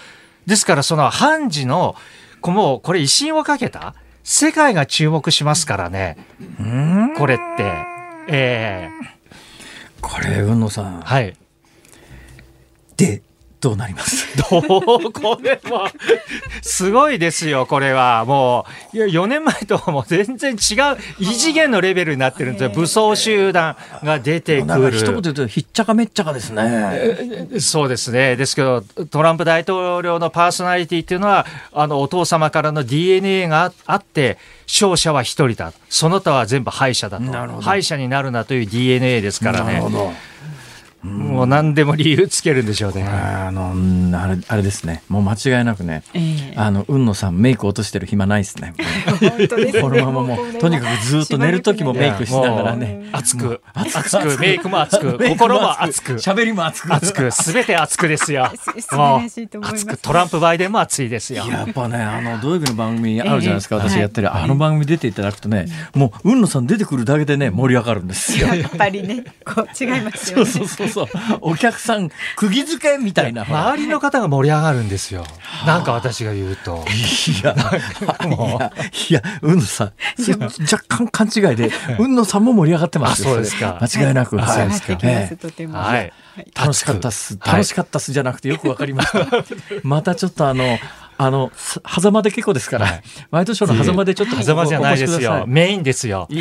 [0.46, 1.96] ですから、その判事の、
[2.42, 3.94] もうこれ威信をかけた？
[4.22, 6.16] 世界が注目しますからね。
[7.18, 7.64] これって。
[8.28, 11.00] ええー、これ、宇野さん。
[11.00, 11.36] はい。
[13.00, 13.22] で、
[13.60, 14.26] どうなります？
[14.50, 15.12] どう？
[15.12, 15.92] これは。
[16.62, 18.24] すごいですよこれは。
[18.24, 20.58] もういや4年前とはもう全然違う
[21.18, 22.70] 異次元のレベルになってるんですよ。
[22.70, 24.92] 武装集団が出てくる。
[24.96, 27.48] 一言言うとひっちゃかめっちゃかですね。
[27.60, 28.34] そうですね。
[28.36, 28.80] ですけど
[29.10, 31.44] トランプ大統領のパーソナリティっていうのは
[31.74, 35.74] あのお父様からの DNA があって勝者は一人だ。
[35.90, 37.60] その他は全部敗者だと。
[37.60, 39.72] 敗者になるなという DNA ですからね。
[39.74, 40.12] なるほど
[41.02, 43.04] もう何でも理由つけるんでしょうね。
[43.04, 43.72] あの
[44.20, 45.02] あれあれですね。
[45.08, 46.02] もう間違いなくね。
[46.12, 48.74] えー、あの雲野さんメイク落としてる暇ないですね。
[49.20, 49.82] 本当ですね。
[49.82, 53.08] このままもうとにかくずっと寝る時もメイクしながらね。
[53.12, 58.52] 熱く熱くメイクも熱く 心も熱く喋りも熱く熱くすべて熱くですよ。
[58.92, 61.46] もう熱くトランプバイデンも熱いですよ。
[61.48, 63.76] やっぱねあの土曜日の番組あるじゃないですか。
[63.76, 68.54] 私やってるあの番組出ていただくとねもう雲野さん出てくるだけでね盛り上がるんですよ。
[68.54, 70.44] やっぱりねこう違いますよね。
[70.50, 70.89] そうそうそう
[71.40, 73.42] お客さん釘付けみたいな。
[73.44, 75.24] 周りの方が盛り上がるんですよ。
[75.66, 76.84] なんか私が言うと。
[76.86, 77.54] いや
[79.08, 79.92] いや海野さん。
[80.70, 83.78] 若干勘違いで海野さんも盛り上がってますそうですか。
[83.80, 86.12] 間違いなく、はい、
[86.54, 87.38] 楽しかったっす。
[87.44, 88.12] 楽しかったっす。
[88.12, 89.26] じゃなくてよくわかりました。
[89.82, 90.78] またちょっとあの
[91.22, 95.44] あの狭間で結構ですから、はい、ワイドショーの狭間でちょっと狭間じゃないですよ。
[95.46, 96.26] メインですよ。
[96.30, 96.40] メ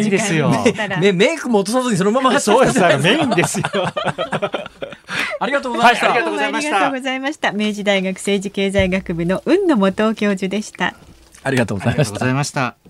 [0.00, 0.52] インですよ。
[1.00, 3.64] メメイクも落とさずにそのままそうですメインですよ。
[5.40, 6.76] ありがとうございました、はい、ありがとうございました。
[6.76, 7.52] ありがとうございました。
[7.52, 10.94] 明治大学政治経済学部の雲野元教授でした。
[11.42, 12.81] ありがとうございました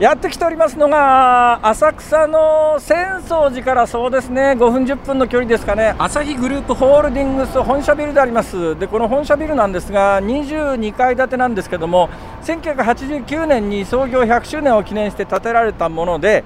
[0.00, 4.52] やってきておりますのが浅草の浅草寺からそうですね。
[4.52, 5.94] 5分10分の距離ですかね。
[5.98, 8.78] 朝日グループホールディングス本社ビルであります。
[8.78, 12.08] でこの本社ビルなんですが22階建てなんですけども
[12.44, 16.44] 1989年に創業100周年を記念して建てられたもので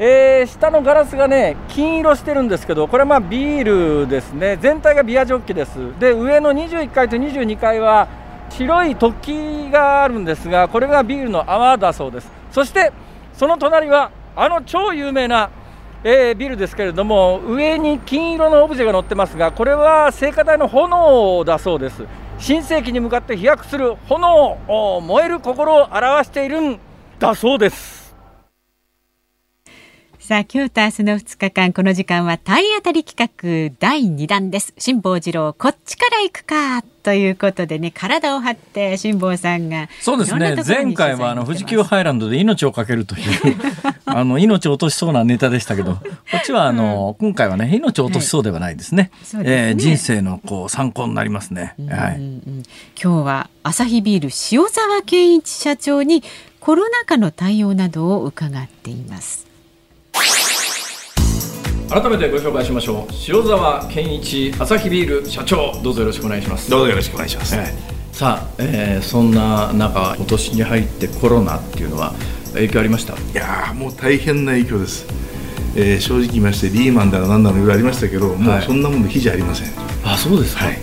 [0.00, 4.58] えー、下のガラスがね金色してるんですけどこれはまあビールですね。
[4.60, 5.96] 全体がビアジョッキです。
[6.00, 8.08] で上の21階と22階は
[8.48, 12.39] 白い突起があるんですがこれがビールの泡だそうです。
[12.50, 12.92] そして
[13.34, 15.50] その隣はあの超有名な、
[16.04, 22.04] えー、ビルですけれども上に金色のオブジェが載ってますがこれは聖火台の炎だそうです。
[22.38, 24.56] 新世紀に向かって飛躍する炎
[25.02, 26.80] 燃える心を表しているん
[27.18, 27.99] だそうです。
[30.30, 34.72] さあ今日と明日の2日間この時間は体当たり企画第2弾です。
[34.78, 40.54] 辛坊治郎こっちから行くかということでね体を張って辛坊さんがそうですね。
[40.64, 43.56] 前回はあの富士急ハイランドで命をかけるという
[44.06, 46.00] あの命を落としそうなネタでしたけどこ
[46.36, 49.10] っちはあの、うん、今回はね命を落としそうではないですね。
[49.34, 49.50] はい、ね。
[49.50, 52.20] えー、人生のこう参考になりますね、うんうんうん、はい、
[53.02, 56.22] 今日はアサヒビール塩澤健一社長に
[56.60, 59.49] コロナ禍の対応などを伺っています
[61.90, 63.12] 改めてご紹介しましょう。
[63.26, 65.72] 塩沢健一朝日ビール社長。
[65.82, 66.70] どうぞよろしくお願いします。
[66.70, 72.14] どうぞよろしくお願いします、えー、さあ、えー、そんな中今年に入ってコロナっていうのは
[72.52, 73.14] 影響ありました？
[73.14, 75.04] いやもう大変な影響です、
[75.74, 79.68] えー、正直言いましてリーマンだの何だのいろいろありましたけど、はい、もうそんなもの比じゃありません。
[80.04, 80.78] あそうですか、はい、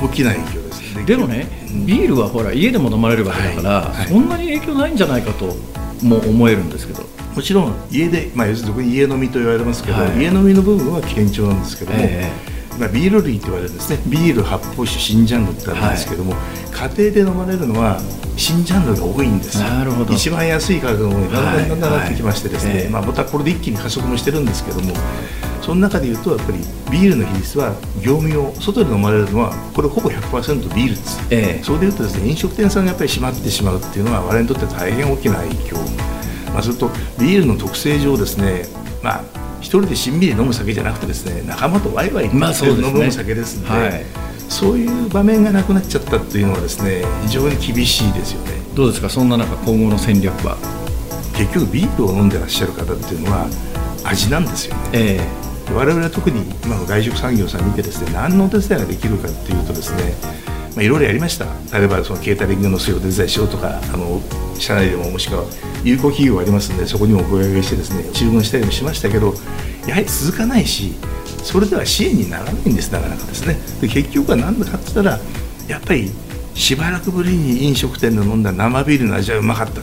[0.00, 1.46] 大きな影響ですでもね、
[1.86, 5.54] ビールはほら家でも飲まれるわけだから、はい、そんなに影響ないんじゃないかと
[6.02, 7.02] も思えるんですけど
[7.36, 13.98] もちろん家で、まあ、要するに家飲みと言われますけど、はい、家飲みの部分は堅調なんですけども、えー、まあ、ビール類と言われるんですね。
[14.06, 18.00] ビール発泡酒新ジャンルってあるんですけども、はい、家庭で飲まれるのは
[18.38, 20.14] 新ジャンルが多いんですなるほど。
[20.14, 22.88] 一番安い価格のものにだんだんだんだんなってきましてですね、はい。
[22.88, 24.94] まあ、またこれで一気に加速もしてるんですけども
[25.60, 26.58] その中でいうとやっぱり
[26.90, 35.76] ビールの比率は業務用外で飲まれるのはこれほぼ100%ビールです、えー、それでいうとですね飲食店さんがやっぱり閉まってしまうっていうのは我々にとって大変大きな影響
[36.56, 36.88] まあ、それと
[37.20, 38.64] ビールの特性上ですね、
[39.02, 39.24] まあ、
[39.60, 44.04] 一人でしんびり飲む酒じゃなくてですね仲間とワイワイ飲む酒ですので、はい、
[44.48, 48.52] そういう場面がなくなっちゃったというのはですね非常に厳しいですよね。
[48.74, 49.10] どうですか？
[49.10, 50.56] そんな中今後の戦略は？
[51.36, 53.46] 結局ビールを飲んでらっしゃる方っていうのは
[54.04, 60.14] 味なんですよね、えー、我々は特に今の外食産業さん見てですね何のお手伝いができるかっていうとですね
[60.74, 61.46] まあ、いろいろやりました。
[61.78, 64.20] 例えばそのケータリングの水を手伝いしようとかあの
[64.60, 65.44] 社内でももしくは
[65.84, 69.34] 有効企業がありますのでそこにもお声掛けしてですね注文したりもしましたけど
[69.86, 70.94] やはり続かないし
[71.42, 73.54] それでは支援にならないんですなかなかですね。
[73.80, 75.20] で結局は何だかって言ったら
[75.68, 76.10] やっぱり
[76.54, 79.80] しばらくぶりに飲食店で飲んだ生ビールの味はうまかった。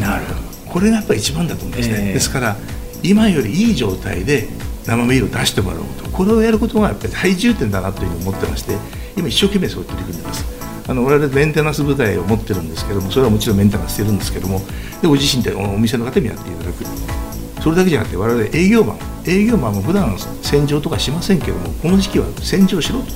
[0.00, 0.40] なるほど。
[0.72, 2.56] これがやっぱり一番だと思うんですね、えー、ですから
[3.02, 4.48] 今よりいい状態で
[4.86, 6.08] 生ビールを出してもらおうと。
[6.10, 8.76] これをやることがやっぱり最重点だなというふうに思ってまして
[9.16, 14.60] 今一生懸命そう取り組んでますあの我々メンテナンス部隊を持ってるんですけどもそれはもちろんメンテナンスしてるんですけども
[15.00, 16.84] でご自身でお店の方にやっていただく
[17.62, 23.06] それだけじゃなくて我々営業マン営業マンも普段洗浄とかしませんけどもこの時期は洗浄しろと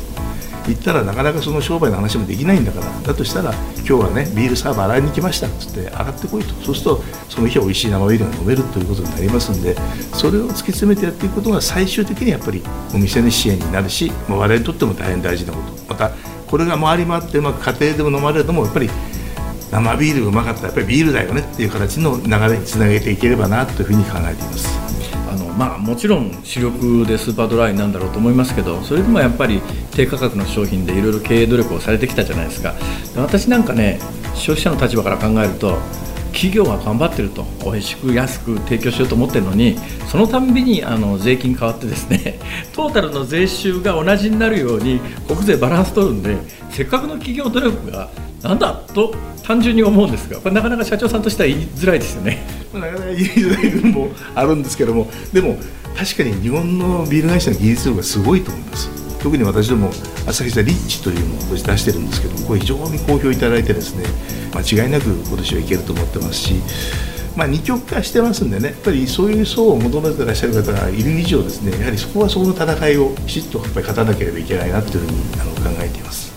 [0.67, 5.47] 言ったらなかなかその商売の話もできないんだからだとしたら今日はねビールサーバー洗いに来ました。
[5.47, 6.55] っつって上がってこいと。
[6.65, 9.77] そうするとその日は美味しい生ビールが飲めるということになりますんで
[10.13, 15.95] それを突き詰めてやっていくことが最終的にやっぱりお店の支援になるしま我々にとっても大変大事なこと。
[15.95, 16.11] また
[16.49, 18.91] これが回り回ってうまく家庭でも飲まれるのもやっぱり
[19.71, 24.87] 生ビールがうまかったらやっぱりビールだよねっていう形の流れにつなげていければなというふうに考えています。
[25.29, 32.75] あのまあ、もちろん主力でスーパードライなんだろうと思いますけどそれでもやっぱり低価格の商品でいろいろ経営努力をされてきたじゃないですか
[33.17, 33.99] 私なんかね
[34.35, 35.79] 消費者の立場から考えると
[36.37, 42.39] 企業が頑張ってると美味しく安く提供しようと思ってるのにそのたんびにあの税金変わってですね
[42.75, 46.37] トータルの税収が同じになるように国税バランス取るんで
[46.71, 48.11] せっかくの企業努力が
[48.43, 52.45] なんだと単純に思うんですがこれなかなか社長さんとしては言いづらいですよね。
[52.75, 55.57] なかなか言いづらい部分もあるんですけどもでも
[55.97, 59.06] 確かに日本のビール会社の技術力がすごいと思います。
[59.27, 59.91] 特に私ども
[60.25, 64.05] 朝日座リッチというのを出してるんですけどこれ非常に好評いただいてですね
[64.55, 66.55] 間違いなく今年はいけると思ってますし、
[67.35, 76.37] まあ、二極化してますんでねやっぱりそういう層を求めてらっしゃる方がいる以上ですねやはりそこはそこの戦いをきちっとやっぱり勝たなければいけないなというふうにあの考えています。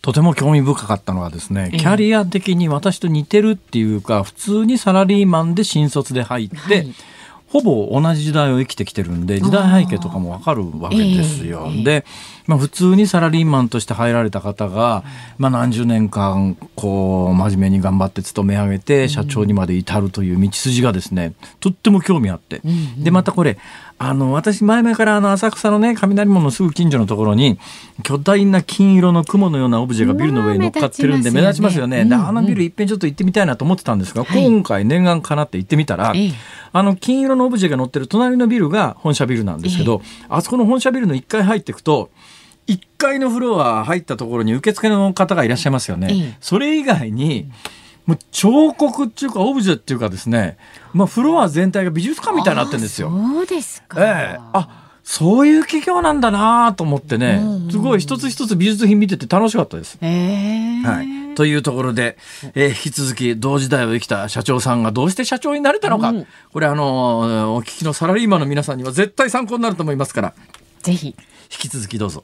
[0.00, 6.94] とても興味深かったのはですね、キャリア的に私と似てるっていうか、普通にサラリーマンで新卒で入って、はい
[7.52, 11.64] ほぼ同じ時代を生きてきてるんで時代背景とかもわかるわけですよ。
[11.66, 12.06] えー、で、
[12.46, 15.04] まあ、普通にサラリーマンとして入られた方が、
[15.36, 22.62] まあ、何十年間こう真面目に頑張って勤め上げて社長にまで至るという道筋がですねとっても興味あって、
[22.96, 23.58] でまたこれ
[24.04, 27.60] あの私前々からあの浅草のね雷門のすぐ近所のところに
[28.02, 32.00] 巨大な金色の雲のようなオブジェがビルの上に乗っかってるんで目立ちますよね。
[32.00, 32.16] よね。
[32.16, 36.12] あのビルいっぺんちょっと行ってみたいなと思ってたんですが、今回念願かなって行ってみたら、
[36.72, 42.10] あの金色のオブジェが乗ってる隣のビルが本社ビルなんですけど、あそこの本社ビルの1階入っていくと
[42.66, 46.36] 1階のフロア入ったところに受付の方がいらっしゃいますよね。
[46.40, 47.48] それ以外に、
[48.06, 50.56] もう彫刻っていうかオブジェっていうかですね、
[50.92, 53.10] まあ、フロア全体が美術館みたいになってるんですよ。
[53.10, 54.00] そうですか。
[54.00, 59.98] ええあそういう企業なんだなと思ってね、すごい一つ一つ美術品見てて楽しかったです。
[60.00, 62.16] えー、はい、というところで、
[62.54, 70.34] えー、引き続き同時代を生きた社長さんがどうして社長になれたのか、うん、これあのお聞きのサラリーマンの皆さんには絶対参考になると思いますから
[70.82, 71.14] ぜひ引
[71.48, 72.22] き続きどうぞ。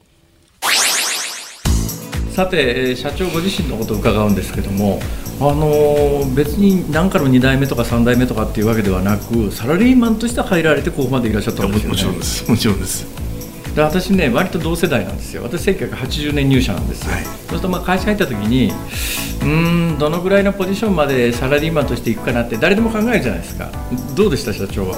[2.39, 5.01] さて社長ご自身のことを伺うんですけども
[5.41, 11.89] あの別に何かの2代目とか3代目とかっていうわけではなくサラリーマンとして入られてここまでいらっしゃったんですよね。
[11.89, 12.49] もちろんです。
[12.49, 13.05] もちろんです。
[13.75, 15.43] で私ね割と同世代なんですよ。
[15.43, 18.71] 私1980年入社なんですよ、はい、そうするとまあ会社入った時に
[19.43, 23.69] うんどのぐらいのポジションまでサラリーマンとしていくかなって誰でも考えるじゃないですか。
[24.15, 24.95] どうでした社長は？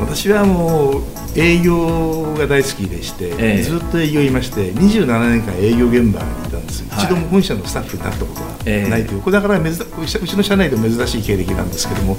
[0.00, 1.02] 私はもう
[1.36, 8.48] 営業が大好きでして、えー、ずっと営業いまして27年間営業現場にです、はい、一度も本社のスタッフになったことは
[8.88, 12.16] ないという、えー、これだから珍うちの社内でも珍しい経歴なんですけども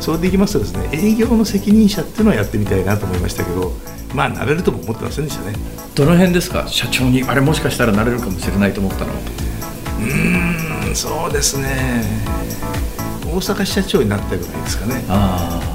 [0.00, 3.72] それでいきますとですね営業の責任者っていうのをやってみたいなと思いましたけど
[4.14, 5.56] まあなれるとも思ってませんでしたね。
[5.96, 6.68] どの辺ですか？
[6.68, 9.12] 社長にあれもしかしたらなれるかもしれないと思ったの
[10.00, 12.04] うんそうですね。
[13.26, 15.02] 大阪支社長になったぐらいですかね。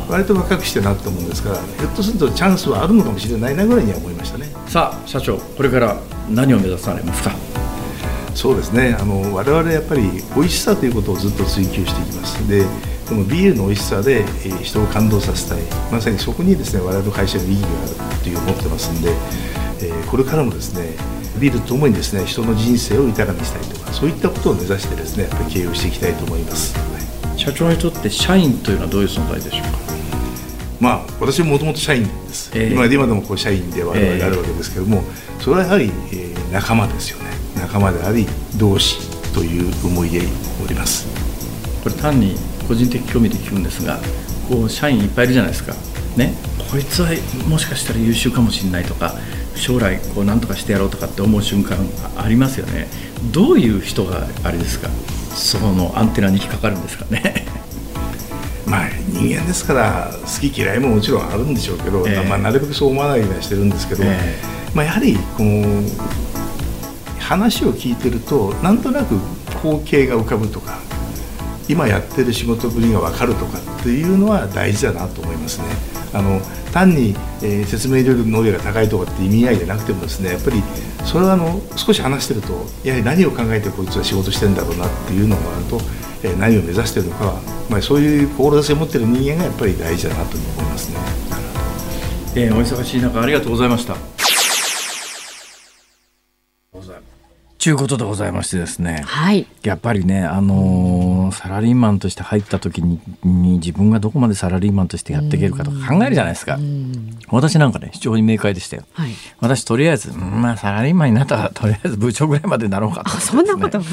[0.08, 4.48] 割と若くしてなったもんですからひょっとするとチャンスはあるのかもしれないなぐらいには思いましたね。
[4.68, 5.98] さあ社長これから
[6.30, 7.32] 何を目指されますか？
[8.40, 8.96] そうですね。
[8.98, 12.48] あの我々やっぱり美味しさということをずっと追求していきます。
[12.48, 12.64] で
[13.10, 15.62] このビールの美味しさで、えー、人を感動させたい。
[15.92, 19.12] まさにそこにですね我々の会社の意義があるという思ってますんで、
[19.82, 20.96] えー、これからもですね
[21.38, 26.74] ビールとともにですね人の人生を豊かにしたいとかそういったことを目指してですねやっぱり経営をしていきたいと思います。
[27.36, 29.70] 社長にとって社員というのはどういう存在でしょうか？
[30.80, 37.29] まあ私ももともと社員です、えー、今で今でもこう社員で我々あるわけですけども、えー、それはやはり、えー、仲間ですよね
[37.60, 38.26] 仲間であり
[38.58, 39.00] 同志
[39.34, 40.22] という思いで
[40.64, 41.08] おります。
[41.84, 42.36] これ単に
[42.68, 44.00] 個人的興味で聞くんですが
[44.48, 45.74] こう社員いっぱいいるじゃないですか。
[46.18, 46.34] ね。
[46.72, 47.10] こいつは
[47.48, 49.16] もしかしたら優秀かもしれないとか
[49.56, 51.78] 将来こう何とかしてやろうとかって思う瞬間
[52.18, 52.88] ありますよね。
[53.32, 54.90] どういう人があれですか？
[55.34, 57.46] そのアンテナに引っかかるんですかね。
[58.68, 65.82] まあ人間ですから好き嫌いももちろんあるんでしょうけど、えー、まあ、なるべくそう思わないようにはしてるんですけど、えー、まあ、やはりこの
[67.30, 69.20] 話を聞いてるとなんとなく
[69.62, 70.80] 光景が浮かぶとか
[71.68, 75.68] 今やってる仕事ぶりが分かるとかっていうのは大事だなと思いますね。
[76.12, 76.42] あの
[76.74, 80.64] 単に、えー、説明力能力が高いとかって意味合いじゃなくてもですねやっぱり
[81.06, 85.80] それはあの少し話してるとやはり何を考えてこいつは仕事してんだろうなっていうのがあると、
[86.24, 87.34] えー、何を目指してるのかは、
[87.70, 90.98] まあ、そういう志を持ってる人間がやっぱり大事だなと思いますね。
[92.36, 94.19] えー、お忙しい中ありがとうございました。
[97.60, 106.58] ちゅうことでございましてですね、はい、やっぱりね、あのー、サラリーマンとして入った時にに自分がどこまでサラリーマンとしてやっていけるかとか考えるじゃないですか。
[107.28, 108.84] 私なんかね非常に明快でしたよ。
[108.94, 113.86] はい、私とりあえず、まあ、サラリーマンになったらとりあえず部長ぐらいまでなろうかと、ね、あそんなこと考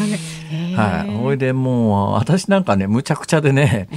[0.52, 3.88] えはい、ほいでもう私なんかねむちゃくちゃでね、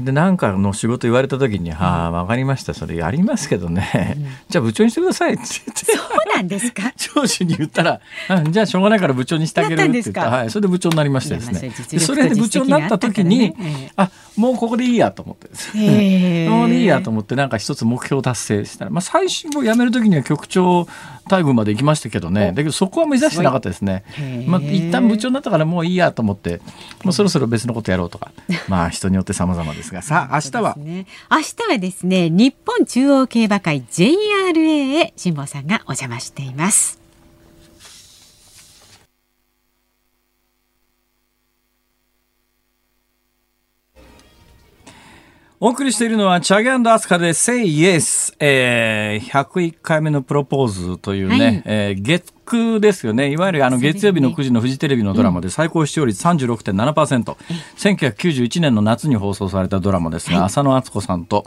[0.00, 2.72] で何かの仕事言われた時に「はあ分かりました。
[2.72, 5.96] それやりますけどね、うん、 じゃあ部長にしてください」って言って。
[5.96, 6.92] そうなんですか？
[7.14, 8.00] 上司に言ったら、
[8.50, 10.30] じゃあしょうがないから部長にしてあげるって言った。
[10.30, 11.72] はい、それで部長になりましてですね。
[11.98, 15.48] それで部長になった時に、ね、あ、もうここでいいやと思って。
[16.48, 18.84] もういいやと思ってなんか一つ目標達成した。
[18.84, 20.86] ら、まあ最新を辞める時には局長
[21.28, 22.48] 待遇まで行きましたけどね。
[22.48, 24.04] だけどそこは目指してなかったですね。
[24.46, 26.60] まあ一旦部長になったからもういいやと思って、
[27.04, 28.32] もうそろそろ別のことやろうとか、
[28.68, 36.97] まあ人によって様々ですが、さあ明日は、ね、明日はですね、日本中央競馬会 JRA へ辛坊さんがお邪魔しています。
[45.60, 53.30] お送りしているのはチャゲアスカで Say Yes、えー、101回目のプロポーズというね、はい、えー、月クですよね。
[53.30, 57.36] いわゆるあの月曜日の9時のフジテレビのドラマで最高視聴率36.7%。
[57.76, 61.44] 1991年の夏に放送されたドラマですが、浅野敦子さんと、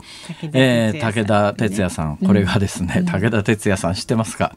[0.52, 2.16] えー、武田鉄矢さん。
[2.18, 4.54] これがですね、武田鉄矢さん知ってますか？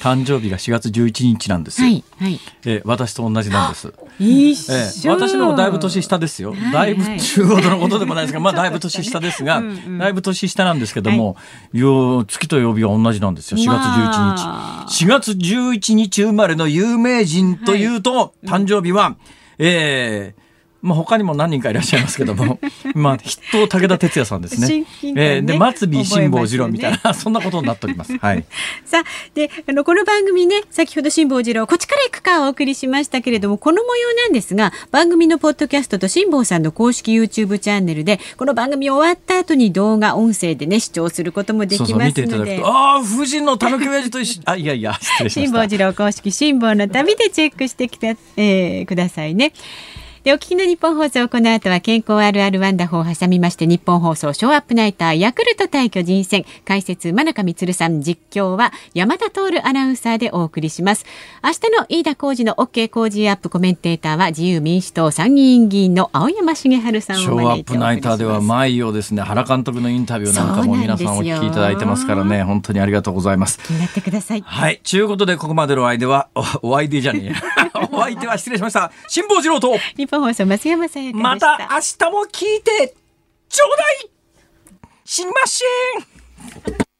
[0.00, 1.88] 誕生日が4月11日なんですよ。
[1.88, 3.92] はいはい、えー、私と同じなんです。
[4.20, 6.54] えー、私のだいぶ年下ですよ。
[6.72, 9.62] だいぶ中央のことでもないですが、まあだいぶ年下ですが、
[9.98, 11.36] だいぶ年下なんですけども、
[11.72, 13.58] よ月と曜日は同じなんですよ。
[13.58, 15.04] 4月11日。
[15.04, 19.16] 4月11 11日生まれの有名人というと、はい、誕生日は、
[19.58, 20.41] えー、
[20.82, 22.58] まあ、他にも何人かいらっしゃいますけども、
[22.94, 24.80] まあ、筆頭武田鉄矢さんですね。
[24.80, 28.18] ねえー、で、松尾辛坊治郎みたいな、ね、 そんなことになっております。
[28.18, 28.44] はい。
[28.84, 29.04] さあ、
[29.34, 42.04] で、あの、この番組ね、先ほど辛坊治郎、こっちから行くかお送りしましたけれども、この模様なんですが、番組のポッドキャストと辛坊さんの公式 YouTube チャンネルで、この番組終わった後に動画、音声でね、視聴することもできますので。
[42.04, 45.52] そうそう見ていただくと、ああ、夫人のたぬき親父と一緒、あ、いやいや、失礼しました。
[45.52, 49.52] 辛坊治郎公式辛坊の旅でチェックしてきて、えー、くださいね。
[50.24, 56.44] でお聞きの日本放送この後は健康あるあるワンダホーを挟みまして日本放送ショーアップナイターヤクルト対巨人戦。
[56.64, 61.06] 解説真中光さん実況は山田徹アナウンサーでお送りします。
[61.42, 69.22] 明日の飯田浩二の OK 工事アップコメンテーターは自由民主党参議院議員の青山茂春さんをショーアップナイターでは毎夜ですね。
[69.22, 72.44] 原監督のインタビューなんかも皆さんお聞きいただいてますからね。
[72.44, 73.58] 本当にありがとうございます。
[73.58, 74.42] 気になってください。
[74.42, 74.80] はい。
[74.88, 76.28] ということでここまでのお相手は
[76.62, 78.92] お相手じゃねえお相手は失礼しました。
[79.08, 79.76] 辛坊治郎と。
[79.96, 82.94] 日本放送増山さやかまた明日も聞いて
[83.48, 84.10] ちょうだい。
[85.04, 85.62] しまし
[86.78, 86.91] ん